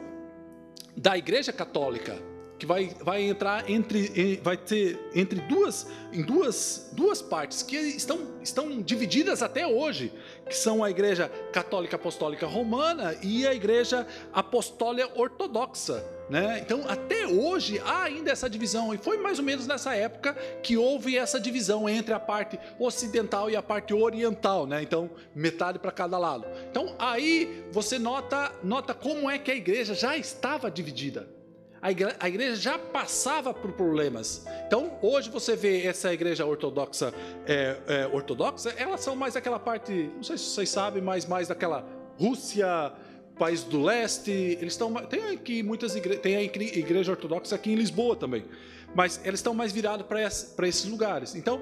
[0.95, 2.17] da Igreja Católica
[2.59, 8.19] que vai, vai entrar entre vai ter entre duas em duas duas partes que estão
[8.41, 10.11] estão divididas até hoje,
[10.49, 16.59] que são a Igreja Católica Apostólica Romana e a Igreja Apostólica Ortodoxa, né?
[16.59, 20.33] Então, até hoje há ainda essa divisão e foi mais ou menos nessa época
[20.63, 24.81] que houve essa divisão entre a parte ocidental e a parte oriental, né?
[24.81, 26.45] Então, metade para cada lado.
[26.69, 31.38] Então, aí você nota nota como é que a igreja já estava dividida
[31.81, 34.45] A igreja, já passava por problemas.
[34.67, 37.13] Então, hoje você vê essa igreja ortodoxa,
[37.45, 41.47] é, é, ortodoxa, elas são mais aquela parte, não sei se vocês sabem, mas mais
[41.47, 41.85] daquela
[42.17, 42.91] Rússia,
[43.37, 44.29] país do leste.
[44.29, 48.45] Eles estão, tem aqui muitas igrejas, tem a igreja ortodoxa aqui em Lisboa também,
[48.93, 51.33] mas eles estão mais virados para esses lugares.
[51.33, 51.61] Então,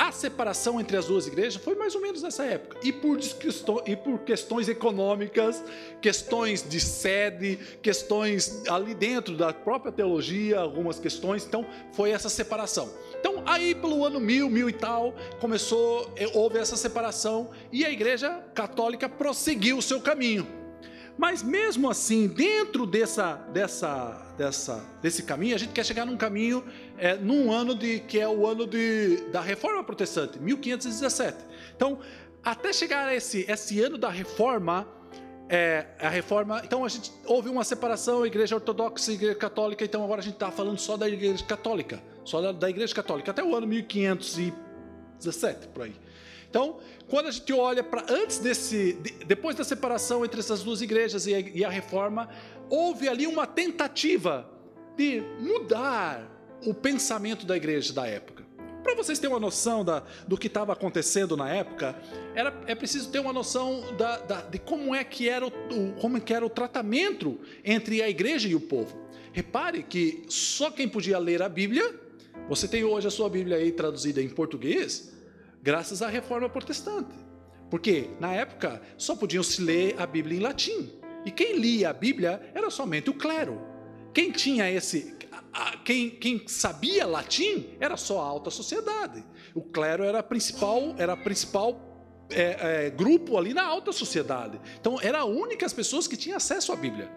[0.00, 2.78] a separação entre as duas igrejas foi mais ou menos nessa época.
[2.82, 3.18] E por,
[3.86, 5.62] e por questões econômicas,
[6.00, 11.44] questões de sede, questões ali dentro da própria teologia, algumas questões.
[11.44, 12.90] Então, foi essa separação.
[13.18, 17.90] Então, aí pelo ano mil, mil e tal, começou, eh, houve essa separação e a
[17.90, 20.59] igreja católica prosseguiu o seu caminho.
[21.20, 26.64] Mas mesmo assim, dentro dessa, dessa, dessa, desse caminho, a gente quer chegar num caminho,
[26.96, 31.36] é, num ano de que é o ano de, da Reforma Protestante, 1517.
[31.76, 31.98] Então,
[32.42, 34.88] até chegar a esse, esse ano da Reforma,
[35.46, 39.84] é, a Reforma, então a gente houve uma separação, Igreja Ortodoxa e Igreja Católica.
[39.84, 43.30] Então agora a gente está falando só da Igreja Católica, só da, da Igreja Católica
[43.30, 45.94] até o ano 1517 por aí.
[46.50, 51.24] Então, quando a gente olha para antes desse, depois da separação entre essas duas igrejas
[51.28, 52.28] e a, e a reforma,
[52.68, 54.50] houve ali uma tentativa
[54.96, 56.28] de mudar
[56.66, 58.44] o pensamento da igreja da época.
[58.82, 61.94] Para vocês terem uma noção da, do que estava acontecendo na época,
[62.34, 65.52] era, é preciso ter uma noção da, da, de como é, que era o,
[66.00, 68.98] como é que era o tratamento entre a igreja e o povo.
[69.32, 71.94] Repare que só quem podia ler a Bíblia,
[72.48, 75.12] você tem hoje a sua Bíblia aí traduzida em português,
[75.62, 77.14] graças à reforma protestante.
[77.70, 80.90] Porque na época só podiam se ler a Bíblia em latim.
[81.24, 83.60] E quem lia a Bíblia era somente o clero.
[84.12, 85.18] Quem tinha esse.
[85.84, 89.24] Quem, quem sabia latim era só a alta sociedade.
[89.54, 91.90] O clero era a principal, era a principal
[92.30, 94.60] é, é, grupo ali na alta sociedade.
[94.80, 97.10] Então, eram as únicas pessoas que tinham acesso à Bíblia.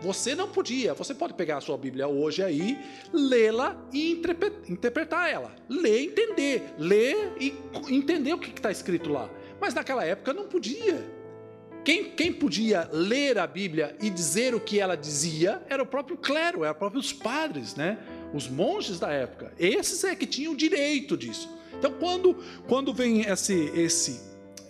[0.00, 0.94] Você não podia.
[0.94, 2.78] Você pode pegar a sua Bíblia hoje aí,
[3.12, 4.12] lê-la e
[4.68, 5.54] interpretar ela.
[5.68, 6.74] Ler, entender.
[6.78, 7.54] Ler e
[7.88, 9.28] entender o que está escrito lá.
[9.60, 11.18] Mas naquela época não podia.
[11.84, 16.18] Quem, quem, podia ler a Bíblia e dizer o que ela dizia era o próprio
[16.18, 17.98] clero, eram os próprios padres, né?
[18.32, 19.52] os monges da época.
[19.58, 21.48] Esses é que tinham direito disso.
[21.78, 24.20] Então, quando, quando vem esse, esse,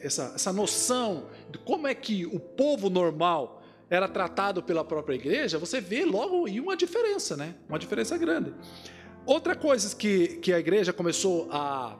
[0.00, 3.57] essa, essa noção de como é que o povo normal
[3.90, 7.54] era tratado pela própria igreja, você vê logo aí uma diferença, né?
[7.68, 8.52] Uma diferença grande.
[9.24, 11.96] Outra coisa que, que a igreja começou a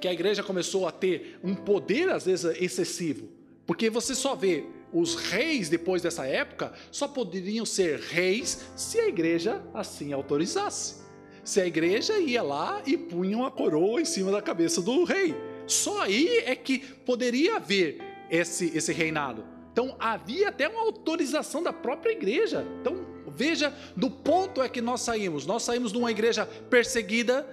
[0.00, 3.28] que a igreja começou a ter um poder às vezes excessivo,
[3.66, 9.08] porque você só vê os reis depois dessa época só poderiam ser reis se a
[9.08, 11.02] igreja assim autorizasse.
[11.44, 15.34] Se a igreja ia lá e punha uma coroa em cima da cabeça do rei.
[15.66, 17.98] Só aí é que poderia haver
[18.30, 19.44] esse, esse reinado.
[19.78, 22.66] Então havia até uma autorização da própria igreja.
[22.80, 25.46] Então veja do ponto é que nós saímos.
[25.46, 27.48] Nós saímos de uma igreja perseguida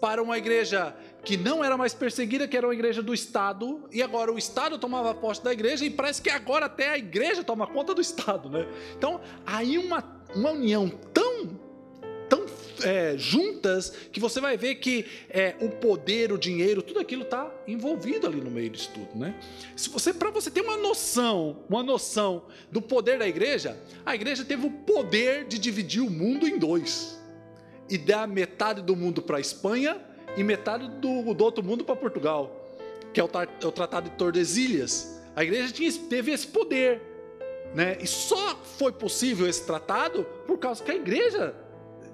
[0.00, 4.02] para uma igreja que não era mais perseguida, que era uma igreja do Estado, e
[4.02, 7.66] agora o Estado tomava posse da igreja, e parece que agora até a igreja toma
[7.66, 8.66] conta do Estado, né?
[8.96, 10.02] Então, aí uma,
[10.34, 11.60] uma união tão
[12.84, 17.52] é, juntas que você vai ver que é, o poder, o dinheiro, tudo aquilo está
[17.66, 19.34] envolvido ali no meio disso tudo, né?
[19.76, 24.44] Se você, para você ter uma noção, uma noção do poder da igreja, a igreja
[24.44, 27.18] teve o poder de dividir o mundo em dois
[27.88, 30.00] e dar metade do mundo para a Espanha
[30.36, 32.70] e metade do, do outro mundo para Portugal,
[33.12, 33.28] que é o,
[33.60, 35.20] é o Tratado de Tordesilhas.
[35.34, 37.00] A igreja tinha, teve esse poder,
[37.74, 37.98] né?
[38.00, 41.54] E só foi possível esse tratado por causa que a igreja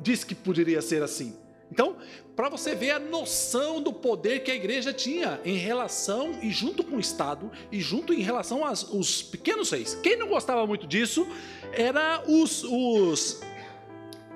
[0.00, 1.34] disse que poderia ser assim.
[1.70, 1.96] Então,
[2.34, 6.84] para você ver a noção do poder que a igreja tinha em relação e junto
[6.84, 9.94] com o Estado e junto em relação aos pequenos reis.
[10.02, 11.26] Quem não gostava muito disso
[11.72, 13.40] era os, os,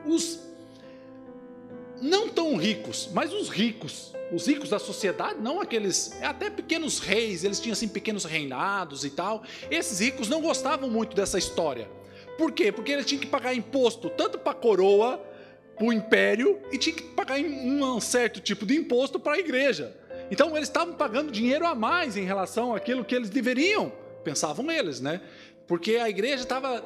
[0.06, 0.40] os
[2.00, 7.44] não tão ricos, mas os ricos, os ricos da sociedade, não aqueles, até pequenos reis,
[7.44, 9.42] eles tinham assim pequenos reinados e tal.
[9.70, 11.88] Esses ricos não gostavam muito dessa história.
[12.36, 12.72] Por quê?
[12.72, 15.29] Porque eles tinham que pagar imposto tanto para a coroa
[15.86, 19.96] o império e tinha que pagar um certo tipo de imposto para a igreja.
[20.30, 25.00] Então eles estavam pagando dinheiro a mais em relação àquilo que eles deveriam, pensavam eles,
[25.00, 25.20] né?
[25.66, 26.82] Porque a igreja estava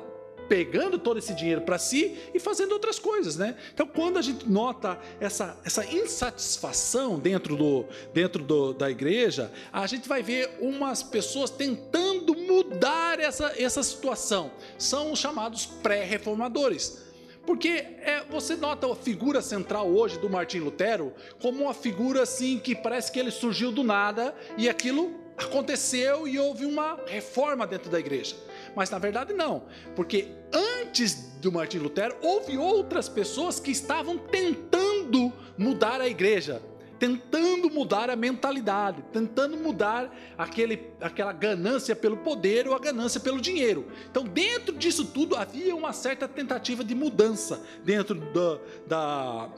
[0.49, 3.57] pegando todo esse dinheiro para si e fazendo outras coisas, né?
[3.73, 9.87] Então, quando a gente nota essa, essa insatisfação dentro, do, dentro do, da igreja, a
[9.87, 14.51] gente vai ver umas pessoas tentando mudar essa, essa situação.
[14.79, 17.03] São os chamados pré-reformadores.
[17.47, 22.59] Porque é, você nota a figura central hoje do Martim Lutero como uma figura assim
[22.59, 27.91] que parece que ele surgiu do nada e aquilo aconteceu e houve uma reforma dentro
[27.91, 28.37] da igreja.
[28.75, 35.33] Mas na verdade não, porque antes do Martim Lutero, houve outras pessoas que estavam tentando
[35.59, 36.63] mudar a igreja,
[37.05, 43.43] tentando mudar a mentalidade, tentando mudar aquele, aquela ganância pelo poder ou a ganância pelo
[43.43, 43.87] dinheiro.
[44.11, 49.51] Então, dentro disso tudo, havia uma certa tentativa de mudança dentro da, da,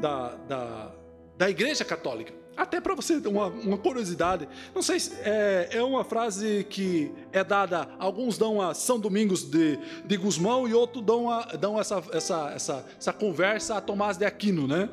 [0.00, 0.92] da, da,
[1.36, 2.32] da Igreja Católica.
[2.56, 7.44] Até para você uma, uma, curiosidade, não sei se é, é, uma frase que é
[7.44, 12.02] dada, alguns dão a São Domingos de, de Gusmão e outros dão, a, dão essa,
[12.12, 14.88] essa, essa, essa conversa a Tomás de Aquino, né?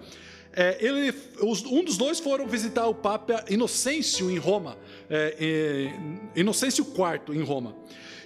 [0.53, 4.77] É, ele, os, um dos dois foram visitar o Papa Inocêncio em Roma,
[5.09, 5.93] é,
[6.35, 7.75] Inocêncio IV em Roma.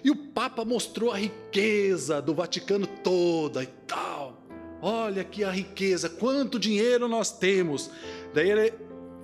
[0.04, 4.44] E o Papa mostrou a riqueza do Vaticano toda e tal.
[4.82, 7.90] Olha aqui a riqueza, quanto dinheiro nós temos.
[8.34, 8.74] Daí ele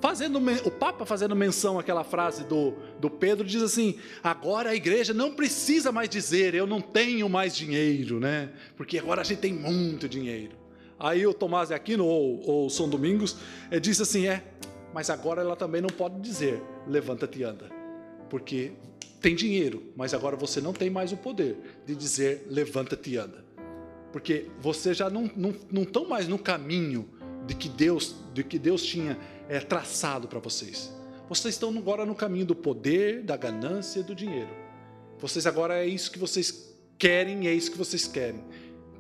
[0.02, 5.14] fazendo o Papa fazendo menção àquela frase do, do Pedro, diz assim: agora a igreja
[5.14, 8.50] não precisa mais dizer eu não tenho mais dinheiro, né?
[8.76, 10.61] Porque agora a gente tem muito dinheiro.
[11.02, 13.36] Aí o Tomás de Aquino, ou, ou São Domingos,
[13.72, 14.44] é, disse assim: é,
[14.94, 17.70] mas agora ela também não pode dizer levanta-te e anda,
[18.30, 18.74] porque
[19.20, 23.44] tem dinheiro, mas agora você não tem mais o poder de dizer levanta-te e anda,
[24.12, 27.10] porque você já não estão não, não mais no caminho
[27.48, 29.18] de que Deus, de que Deus tinha
[29.50, 30.94] é, traçado para vocês.
[31.28, 34.50] Vocês estão agora no caminho do poder, da ganância e do dinheiro.
[35.18, 38.44] Vocês agora é isso que vocês querem, é isso que vocês querem.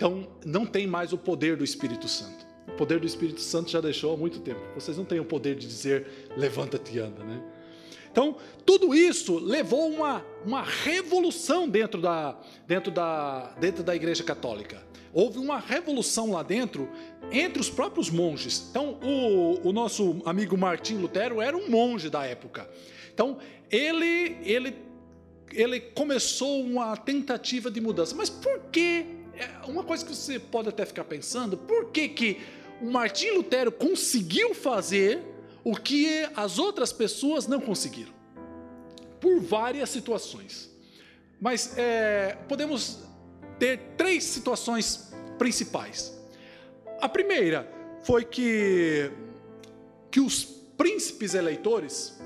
[0.02, 2.44] Então, não tem mais o poder do Espírito Santo.
[2.68, 4.60] O poder do Espírito Santo já deixou há muito tempo.
[4.74, 7.40] Vocês não têm o poder de dizer levanta-te e anda, né?
[8.12, 8.36] Então,
[8.66, 12.36] tudo isso levou uma, uma revolução dentro da,
[12.66, 14.82] dentro, da, dentro da Igreja Católica.
[15.14, 16.90] Houve uma revolução lá dentro
[17.32, 18.70] entre os próprios monges.
[18.72, 22.68] Então, o, o nosso amigo Martim Lutero era um monge da época.
[23.14, 23.38] Então,
[23.70, 24.76] ele, ele,
[25.54, 28.16] ele começou uma tentativa de mudança.
[28.16, 29.21] Mas por que?
[29.42, 32.42] É uma coisa que você pode até ficar pensando: por que, que
[32.80, 35.20] o Martim Lutero conseguiu fazer
[35.64, 38.14] o que as outras pessoas não conseguiram?
[39.20, 40.70] Por várias situações.
[41.40, 43.00] Mas é, podemos
[43.58, 46.16] ter três situações principais.
[47.02, 47.68] A primeira
[48.04, 49.12] foi que,
[50.12, 50.44] que os
[50.78, 52.20] príncipes eleitores,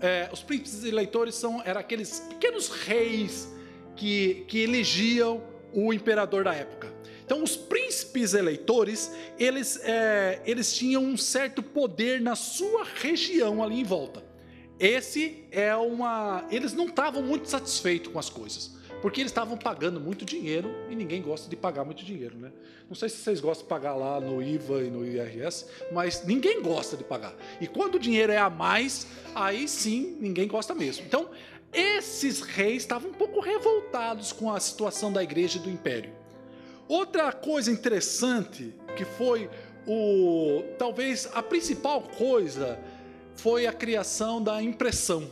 [0.00, 3.48] é, os príncipes eleitores são eram aqueles pequenos reis
[3.96, 6.92] que, que elegiam o imperador da época.
[7.24, 13.80] Então, os príncipes eleitores, eles, é, eles tinham um certo poder na sua região ali
[13.80, 14.22] em volta.
[14.78, 16.46] Esse é uma.
[16.50, 20.96] Eles não estavam muito satisfeitos com as coisas porque eles estavam pagando muito dinheiro e
[20.96, 22.50] ninguém gosta de pagar muito dinheiro, né?
[22.88, 26.62] Não sei se vocês gostam de pagar lá no IVA e no IRS, mas ninguém
[26.62, 27.34] gosta de pagar.
[27.60, 31.04] E quando o dinheiro é a mais, aí sim ninguém gosta mesmo.
[31.04, 31.28] Então,
[31.74, 36.12] esses reis estavam um pouco revoltados com a situação da igreja e do império.
[36.88, 39.50] Outra coisa interessante que foi
[39.86, 42.78] o talvez a principal coisa
[43.36, 45.28] foi a criação da impressão.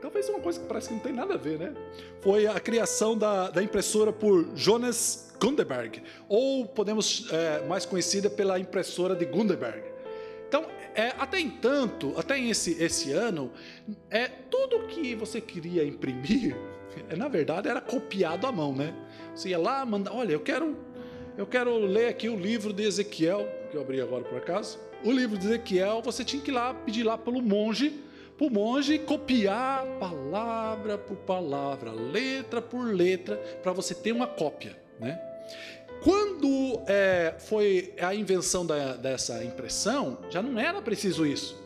[0.00, 1.74] Talvez uma coisa que parece que não tem nada a ver, né?
[2.20, 8.58] Foi a criação da, da impressora por Jonas Gutenberg, ou podemos é, mais conhecida pela
[8.58, 9.82] impressora de Gutenberg.
[10.48, 13.52] Então, é, até entanto, até esse, esse ano,
[14.10, 16.56] é tudo que você queria imprimir,
[17.16, 18.94] na verdade, era copiado à mão, né?
[19.34, 20.76] Você ia lá, manda, olha, eu quero,
[21.36, 24.78] eu quero ler aqui o livro de Ezequiel, que eu abri agora por acaso.
[25.04, 28.08] O livro de Ezequiel, você tinha que ir lá pedir lá pelo monge
[28.38, 34.76] para o monge copiar palavra por palavra, letra por letra, para você ter uma cópia.
[35.00, 35.20] Né?
[36.02, 41.60] Quando é, foi a invenção da, dessa impressão, já não era preciso isso.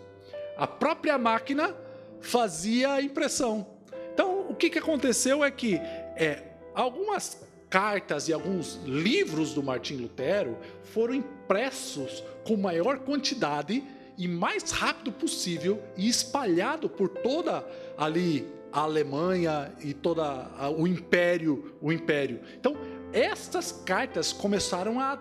[0.57, 1.75] A própria máquina
[2.21, 3.66] fazia a impressão.
[4.14, 5.77] Então, o que, que aconteceu é que
[6.16, 6.42] é,
[6.75, 13.83] algumas cartas e alguns livros do Martim Lutero foram impressos com maior quantidade
[14.18, 17.66] e mais rápido possível e espalhado por toda
[17.97, 22.40] ali a Alemanha e toda o império, o império.
[22.59, 22.77] Então,
[23.12, 25.18] estas cartas começaram a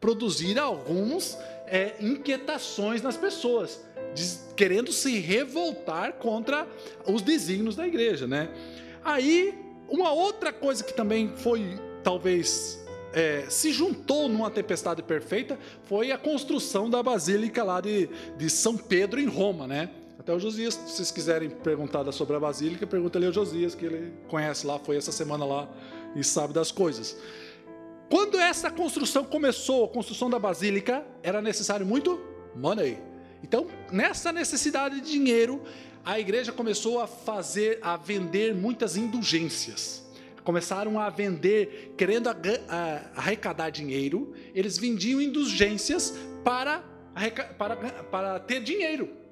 [0.00, 1.36] produzir algumas
[1.66, 3.80] é, inquietações nas pessoas,
[4.54, 6.66] querendo se revoltar contra
[7.06, 8.48] os desígnios da igreja, né?
[9.04, 9.54] Aí,
[9.88, 16.18] uma outra coisa que também foi talvez é, se juntou numa tempestade perfeita foi a
[16.18, 19.90] construção da Basílica lá de, de São Pedro em Roma, né?
[20.18, 23.84] Até o Josias, se vocês quiserem perguntar sobre a Basílica, pergunta ali ao Josias, que
[23.84, 25.68] ele conhece lá, foi essa semana lá
[26.14, 27.16] e sabe das coisas.
[28.10, 32.20] Quando essa construção começou, a construção da Basílica, era necessário muito
[32.54, 32.98] money.
[33.42, 35.62] Então, nessa necessidade de dinheiro,
[36.04, 40.06] a igreja começou a fazer, a vender muitas indulgências
[40.46, 42.30] começaram a vender, querendo
[43.16, 46.84] arrecadar dinheiro, eles vendiam indulgências para,
[47.58, 49.25] para, para ter dinheiro.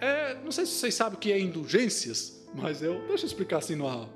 [0.00, 3.58] É, não sei se vocês sabem o que é indulgências, mas eu deixa eu explicar
[3.58, 4.08] assim numa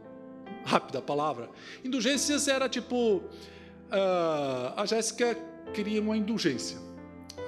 [0.64, 1.51] rápida palavra.
[1.85, 5.37] Indulgências era tipo uh, a Jéssica
[5.74, 6.78] queria uma indulgência.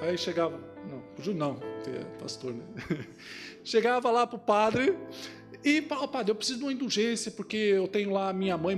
[0.01, 0.59] Aí chegava,
[0.89, 2.63] não, não, é pastor, né?
[3.63, 4.97] chegava lá pro padre
[5.63, 8.77] e falava, padre, eu preciso de uma indulgência porque eu tenho lá minha mãe,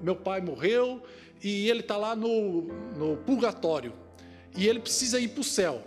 [0.00, 1.02] meu pai morreu
[1.42, 2.62] e ele está lá no,
[2.96, 3.92] no purgatório
[4.56, 5.82] e ele precisa ir para o céu.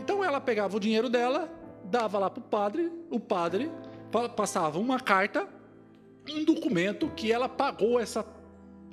[0.00, 1.50] Então ela pegava o dinheiro dela,
[1.90, 3.70] dava lá para o padre, o padre
[4.36, 5.48] passava uma carta,
[6.30, 8.24] um documento que ela pagou essa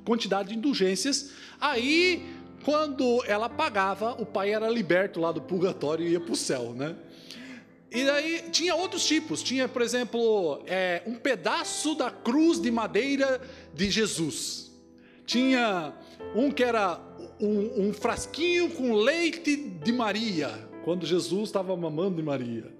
[0.04, 1.32] quantidade de indulgências.
[1.60, 2.26] Aí,
[2.64, 6.72] quando ela pagava, o pai era liberto lá do purgatório e ia para o céu,
[6.72, 6.96] né?
[7.90, 9.42] E daí tinha outros tipos.
[9.42, 13.40] Tinha, por exemplo, é, um pedaço da cruz de madeira
[13.72, 14.70] de Jesus.
[15.24, 15.94] Tinha
[16.34, 17.00] um que era
[17.40, 20.50] um, um frasquinho com leite de Maria,
[20.84, 22.75] quando Jesus estava mamando de Maria.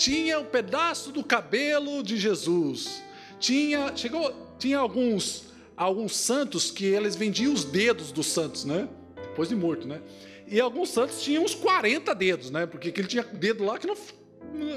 [0.00, 3.02] Tinha um pedaço do cabelo de Jesus.
[3.38, 8.88] Tinha, chegou, tinha alguns alguns santos que eles vendiam os dedos dos santos, né?
[9.14, 10.00] Depois de morto, né?
[10.46, 12.64] E alguns santos tinham uns 40 dedos, né?
[12.64, 13.94] Porque ele tinha dedo lá que não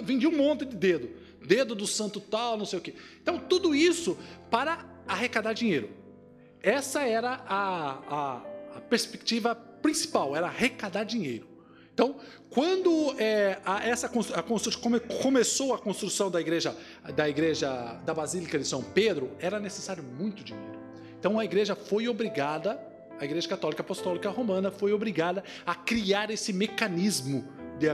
[0.03, 1.09] vendia um monte de dedo.
[1.41, 2.93] Dedo do santo tal, não sei o quê.
[3.21, 4.17] Então, tudo isso
[4.51, 5.89] para arrecadar dinheiro.
[6.61, 8.41] Essa era a, a,
[8.76, 11.52] a perspectiva principal, era arrecadar dinheiro.
[11.93, 12.15] Então,
[12.49, 16.75] quando é, a, essa a construção, come, começou a construção da igreja,
[17.15, 17.69] da igreja
[18.03, 20.79] da Basílica de São Pedro, era necessário muito dinheiro.
[21.19, 22.79] Então a igreja foi obrigada,
[23.19, 27.47] a Igreja Católica Apostólica Romana foi obrigada a criar esse mecanismo
[27.79, 27.87] de,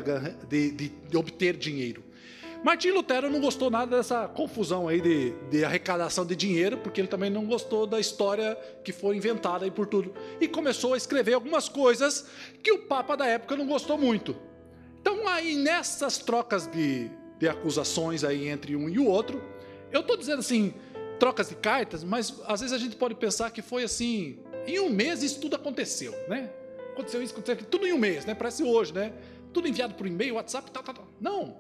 [0.48, 2.04] de, de, de obter dinheiro.
[2.62, 7.08] Martim Lutero não gostou nada dessa confusão aí de, de, arrecadação de dinheiro, porque ele
[7.08, 10.14] também não gostou da história que foi inventada aí por tudo.
[10.42, 12.26] E começou a escrever algumas coisas
[12.62, 14.36] que o Papa da época não gostou muito.
[15.00, 19.42] Então aí nessas trocas de, de acusações aí entre um e o outro,
[19.90, 20.74] eu estou dizendo assim,
[21.18, 24.38] trocas de cartas, mas às vezes a gente pode pensar que foi assim,
[24.68, 26.52] em um mês isso tudo aconteceu, né?
[26.92, 28.36] Aconteceu isso, aconteceu aquilo, tudo em um mês, né?
[28.36, 29.14] Parece hoje, né?
[29.54, 31.08] Tudo enviado por e-mail, WhatsApp, tal, tal, tal.
[31.20, 31.58] Não,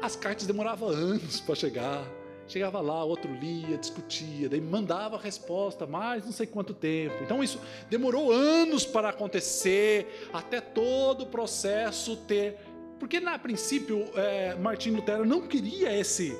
[0.00, 2.04] as cartas demoravam anos para chegar.
[2.46, 7.14] Chegava lá, outro lia, discutia, daí mandava a resposta, mais não sei quanto tempo.
[7.22, 12.56] Então isso demorou anos para acontecer, até todo o processo ter.
[12.98, 16.36] Porque, na princípio, é, Martim Lutero não queria esse,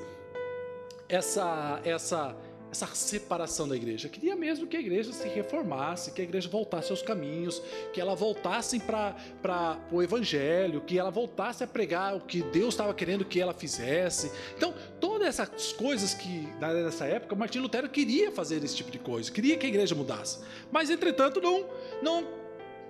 [1.09, 2.35] essa, essa
[2.71, 4.09] essa separação da igreja.
[4.09, 7.63] Queria mesmo que a igreja se reformasse, que a igreja voltasse aos caminhos,
[7.93, 12.93] que ela voltasse para o evangelho, que ela voltasse a pregar o que Deus estava
[12.93, 14.31] querendo que ela fizesse.
[14.57, 19.31] Então, todas essas coisas que nessa época Martim Lutero queria fazer esse tipo de coisa,
[19.31, 20.41] queria que a igreja mudasse.
[20.71, 21.67] Mas entretanto não
[22.03, 22.27] não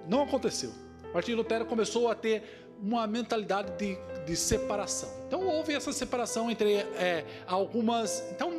[0.08, 0.72] não aconteceu.
[1.12, 2.42] Martim Lutero começou a ter
[2.82, 5.08] uma mentalidade de, de separação.
[5.26, 8.24] Então houve essa separação entre é, algumas.
[8.30, 8.57] Então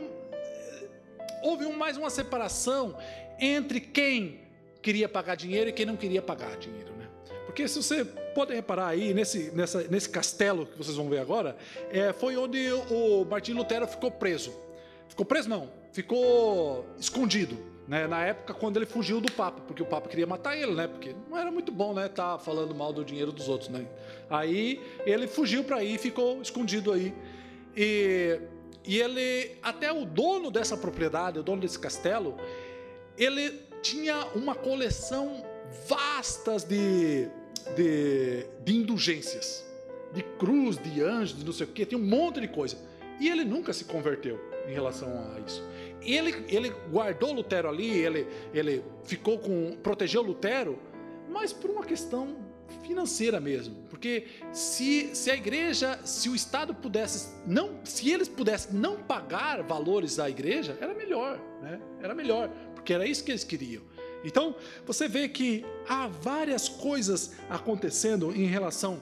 [1.42, 2.98] houve mais uma separação
[3.40, 4.40] entre quem
[4.82, 6.92] queria pagar dinheiro e quem não queria pagar dinheiro.
[6.94, 7.08] Né?
[7.46, 11.58] Porque se você pode reparar aí, nesse, nessa, nesse castelo que vocês vão ver agora,
[11.92, 14.54] é, foi onde o Martim Lutero ficou preso.
[15.08, 17.58] Ficou preso não, ficou escondido.
[17.88, 20.88] Né, na época quando ele fugiu do Papa, porque o Papa queria matar ele, né?
[20.88, 22.08] Porque não era muito bom, né?
[22.08, 23.84] Tá falando mal do dinheiro dos outros, né?
[24.30, 27.12] Aí ele fugiu para aí, ficou escondido aí.
[27.76, 28.40] E
[28.90, 32.36] e ele, até o dono dessa propriedade, o dono desse castelo,
[33.16, 35.46] ele tinha uma coleção
[35.88, 37.30] vastas de,
[37.76, 39.64] de, de indulgências,
[40.12, 42.78] de cruz, de anjos, de não sei o que, tinha um monte de coisa.
[43.20, 45.64] E ele nunca se converteu em relação a isso.
[46.02, 50.80] Ele, ele guardou Lutero ali, ele, ele ficou com, protegeu Lutero,
[51.30, 52.38] mas por uma questão
[52.84, 53.76] financeira mesmo.
[53.90, 59.62] Porque se, se a igreja, se o Estado pudesse não, se eles pudessem não pagar
[59.64, 61.80] valores à igreja, era melhor, né?
[62.02, 63.84] Era melhor, porque era isso que eles queriam.
[64.24, 64.56] Então,
[64.86, 69.02] você vê que há várias coisas acontecendo em relação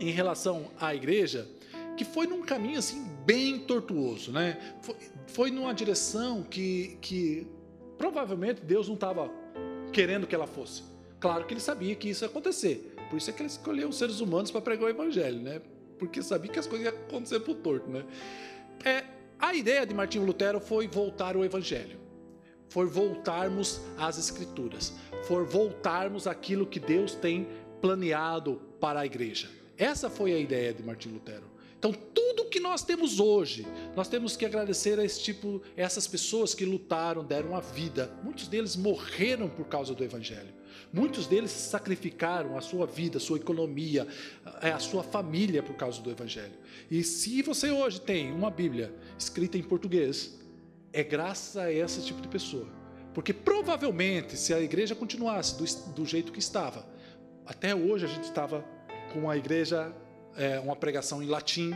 [0.00, 1.46] em relação à igreja
[1.94, 4.58] que foi num caminho assim bem tortuoso, né?
[4.80, 4.96] Foi,
[5.26, 7.46] foi numa direção que, que
[7.98, 9.30] provavelmente Deus não estava
[9.92, 10.82] querendo que ela fosse.
[11.20, 12.94] Claro que ele sabia que isso ia acontecer.
[13.10, 15.60] Por isso é que ele escolheu os seres humanos para pregar o evangelho, né?
[15.98, 18.04] Porque sabia que as coisas iam acontecer por torto, né?
[18.84, 19.04] É,
[19.38, 22.00] a ideia de Martinho Lutero foi voltar ao evangelho.
[22.70, 24.94] Foi voltarmos às escrituras.
[25.24, 27.46] Foi voltarmos àquilo que Deus tem
[27.80, 29.50] planeado para a igreja.
[29.76, 31.50] Essa foi a ideia de Martinho Lutero.
[31.78, 33.66] Então, tudo que nós temos hoje,
[33.96, 38.12] nós temos que agradecer a esse tipo, essas pessoas que lutaram, deram a vida.
[38.22, 40.59] Muitos deles morreram por causa do Evangelho.
[40.92, 44.06] Muitos deles sacrificaram a sua vida, a sua economia,
[44.44, 46.54] a sua família por causa do Evangelho.
[46.90, 50.38] E se você hoje tem uma Bíblia escrita em português,
[50.92, 52.66] é graças a esse tipo de pessoa.
[53.14, 56.84] Porque provavelmente, se a igreja continuasse do, do jeito que estava,
[57.46, 58.64] até hoje a gente estava
[59.12, 59.94] com a igreja,
[60.36, 61.72] é, uma pregação em latim,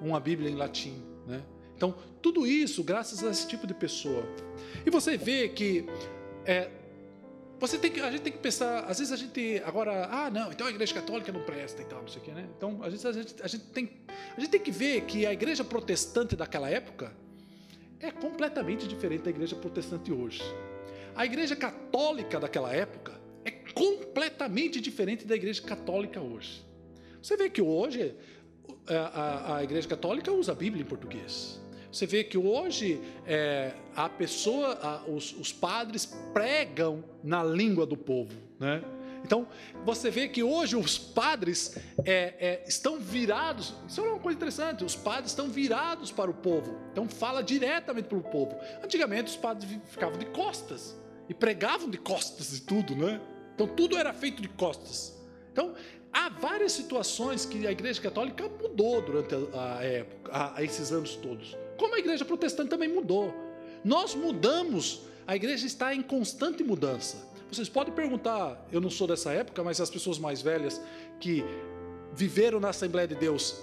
[0.00, 1.02] uma Bíblia em latim.
[1.26, 1.42] Né?
[1.76, 4.24] Então, tudo isso graças a esse tipo de pessoa.
[4.84, 5.86] E você vê que
[6.44, 6.70] é,
[7.58, 10.52] você tem que, a gente tem que pensar, às vezes a gente agora, ah, não,
[10.52, 12.46] então a igreja católica não presta e tal, não sei o quê, né?
[12.56, 13.90] Então, às vezes a gente, a gente, tem,
[14.36, 17.14] a gente tem que ver que a igreja protestante daquela época
[17.98, 20.42] é completamente diferente da igreja protestante hoje.
[21.14, 26.62] A igreja católica daquela época é completamente diferente da igreja católica hoje.
[27.22, 28.14] Você vê que hoje
[28.86, 31.60] a, a, a igreja católica usa a Bíblia em português.
[31.96, 37.96] Você vê que hoje é, a pessoa, a, os, os, padres pregam na língua do
[37.96, 38.84] povo, né?
[39.24, 39.48] Então
[39.82, 41.74] você vê que hoje os padres
[42.04, 43.72] é, é, estão virados.
[43.88, 44.84] Isso é uma coisa interessante.
[44.84, 46.78] Os padres estão virados para o povo.
[46.92, 48.54] Então fala diretamente para o povo.
[48.84, 50.94] Antigamente os padres ficavam de costas
[51.30, 53.18] e pregavam de costas e tudo, né?
[53.54, 55.18] Então tudo era feito de costas.
[55.50, 55.74] Então
[56.12, 61.16] há várias situações que a Igreja Católica mudou durante a, a época, a, esses anos
[61.16, 61.56] todos.
[61.76, 63.34] Como a igreja protestante também mudou.
[63.84, 67.28] Nós mudamos, a igreja está em constante mudança.
[67.50, 70.80] Vocês podem perguntar, eu não sou dessa época, mas as pessoas mais velhas
[71.20, 71.44] que
[72.12, 73.60] viveram na Assembleia de Deus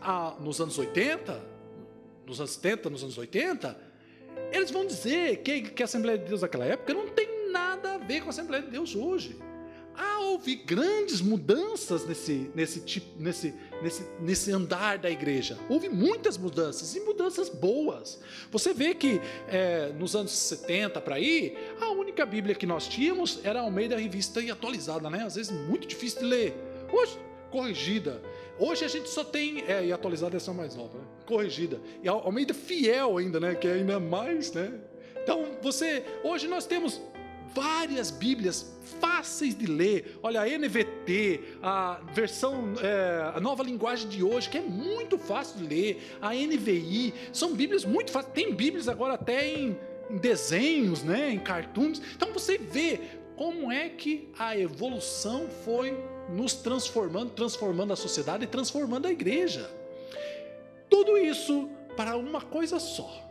[0.00, 1.42] ah, nos anos 80,
[2.26, 3.76] nos anos 70, nos anos 80,
[4.52, 7.98] eles vão dizer que, que a Assembleia de Deus naquela época não tem nada a
[7.98, 9.36] ver com a Assembleia de Deus hoje
[9.96, 15.58] ah, houve grandes mudanças nesse, nesse, tipo, nesse, nesse, nesse andar da igreja.
[15.68, 18.20] Houve muitas mudanças e mudanças boas.
[18.50, 23.40] Você vê que é, nos anos 70 para aí, a única Bíblia que nós tínhamos
[23.42, 25.24] era ao meio da revista e atualizada, né?
[25.24, 26.54] Às vezes muito difícil de ler.
[26.92, 27.18] Hoje,
[27.50, 28.22] corrigida.
[28.58, 29.64] Hoje a gente só tem.
[29.66, 31.04] É, e atualizada é só mais nova, né?
[31.26, 31.80] Corrigida.
[32.02, 33.54] E Almeida fiel ainda, né?
[33.54, 34.72] Que é ainda mais, né?
[35.22, 36.04] Então, você.
[36.22, 37.00] Hoje nós temos
[37.54, 40.18] várias Bíblias fáceis de ler.
[40.22, 45.58] Olha, a NVT, a versão, é, a nova linguagem de hoje, que é muito fácil
[45.58, 48.34] de ler, a NVI, são Bíblias muito fáceis.
[48.34, 49.76] Tem Bíblias agora até em,
[50.10, 52.00] desenhos, né, em cartoons.
[52.14, 53.00] Então você vê
[53.36, 55.96] como é que a evolução foi
[56.30, 59.70] nos transformando, transformando a sociedade e transformando a igreja.
[60.88, 63.22] Tudo isso para uma coisa só,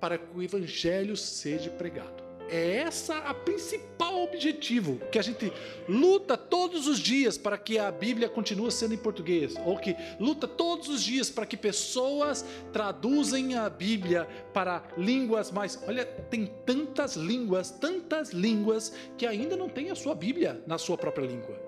[0.00, 2.21] para que o evangelho seja pregado.
[2.48, 5.52] É essa a principal objetivo que a gente
[5.88, 10.46] luta todos os dias para que a Bíblia continue sendo em português, ou que luta
[10.46, 15.82] todos os dias para que pessoas traduzem a Bíblia para línguas mais.
[15.86, 20.98] Olha, tem tantas línguas, tantas línguas que ainda não tem a sua Bíblia na sua
[20.98, 21.58] própria língua.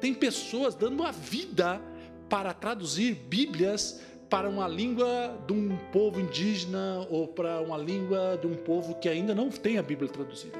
[0.00, 1.80] Tem pessoas dando a vida
[2.28, 8.46] para traduzir Bíblias para uma língua de um povo indígena ou para uma língua de
[8.46, 10.58] um povo que ainda não tem a Bíblia traduzida.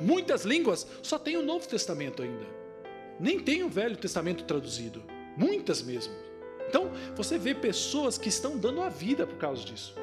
[0.00, 2.46] Muitas línguas só têm o Novo Testamento ainda.
[3.18, 5.02] Nem tem o Velho Testamento traduzido.
[5.36, 6.12] Muitas mesmo.
[6.68, 9.94] Então, você vê pessoas que estão dando a vida por causa disso,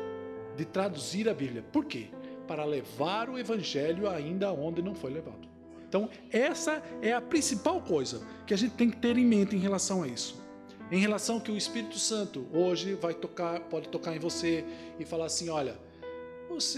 [0.55, 1.63] de traduzir a Bíblia.
[1.71, 2.07] Por quê?
[2.47, 5.47] Para levar o Evangelho ainda onde não foi levado.
[5.87, 9.59] Então, essa é a principal coisa que a gente tem que ter em mente em
[9.59, 10.46] relação a isso
[10.91, 14.63] em relação que o Espírito Santo hoje vai tocar, pode tocar em você
[14.97, 15.77] e falar assim, olha,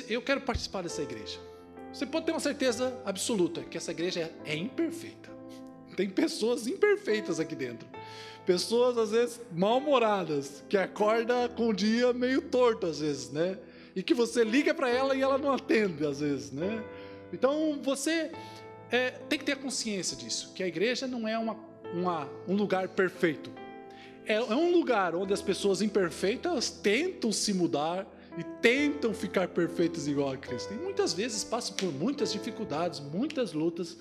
[0.08, 1.40] eu quero participar dessa igreja.
[1.94, 5.30] Você pode ter uma certeza absoluta que essa igreja é imperfeita.
[5.96, 7.88] Tem pessoas imperfeitas aqui dentro.
[8.46, 13.60] Pessoas às vezes mal-humoradas, que acorda com o dia meio torto às vezes, né?
[13.96, 16.84] E que você liga para ela e ela não atende às vezes, né?
[17.32, 18.32] Então você
[18.90, 21.56] é, tem que ter consciência disso, que a igreja não é uma,
[21.94, 23.52] uma, um lugar perfeito
[24.30, 28.06] é, é um lugar onde as pessoas imperfeitas tentam se mudar
[28.38, 30.72] e tentam ficar perfeitas igual a Cristo.
[30.72, 33.98] E muitas vezes passam por muitas dificuldades, muitas lutas.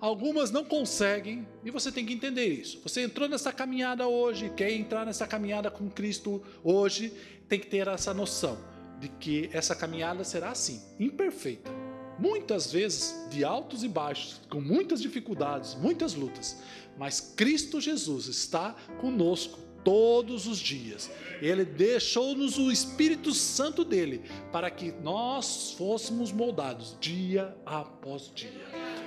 [0.00, 2.80] Algumas não conseguem e você tem que entender isso.
[2.82, 7.12] Você entrou nessa caminhada hoje, quer entrar nessa caminhada com Cristo hoje,
[7.48, 8.58] tem que ter essa noção
[8.98, 11.70] de que essa caminhada será assim, imperfeita.
[12.18, 16.58] Muitas vezes de altos e baixos, com muitas dificuldades, muitas lutas
[16.98, 21.10] mas Cristo Jesus está conosco todos os dias.
[21.40, 24.22] Ele deixou-nos o Espírito Santo dele
[24.52, 28.52] para que nós fôssemos moldados dia após dia,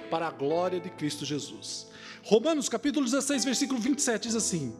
[0.10, 1.88] para a glória de Cristo Jesus.
[2.24, 4.76] Romanos capítulo 16, versículo 27 diz assim: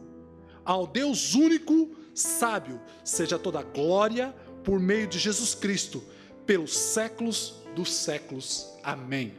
[0.64, 4.34] Ao Deus único sábio seja toda a glória
[4.64, 6.02] por meio de Jesus Cristo,
[6.44, 8.66] pelos séculos dos séculos.
[8.82, 9.34] Amém.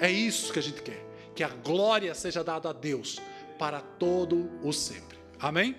[0.00, 1.07] É isso que a gente quer,
[1.38, 3.20] que a glória seja dada a Deus
[3.60, 5.16] para todo o sempre.
[5.38, 5.76] Amém?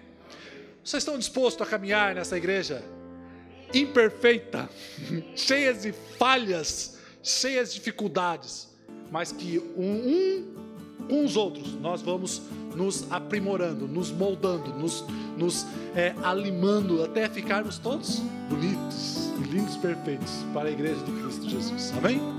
[0.82, 2.82] Vocês estão dispostos a caminhar nessa igreja
[3.74, 4.70] imperfeita,
[5.36, 8.70] cheia de falhas, cheias de dificuldades,
[9.12, 12.42] mas que um, um com os outros nós vamos
[12.74, 15.04] nos aprimorando, nos moldando, nos,
[15.38, 21.92] nos é, alimando até ficarmos todos bonitos, lindos, perfeitos para a igreja de Cristo Jesus.
[21.98, 22.39] Amém?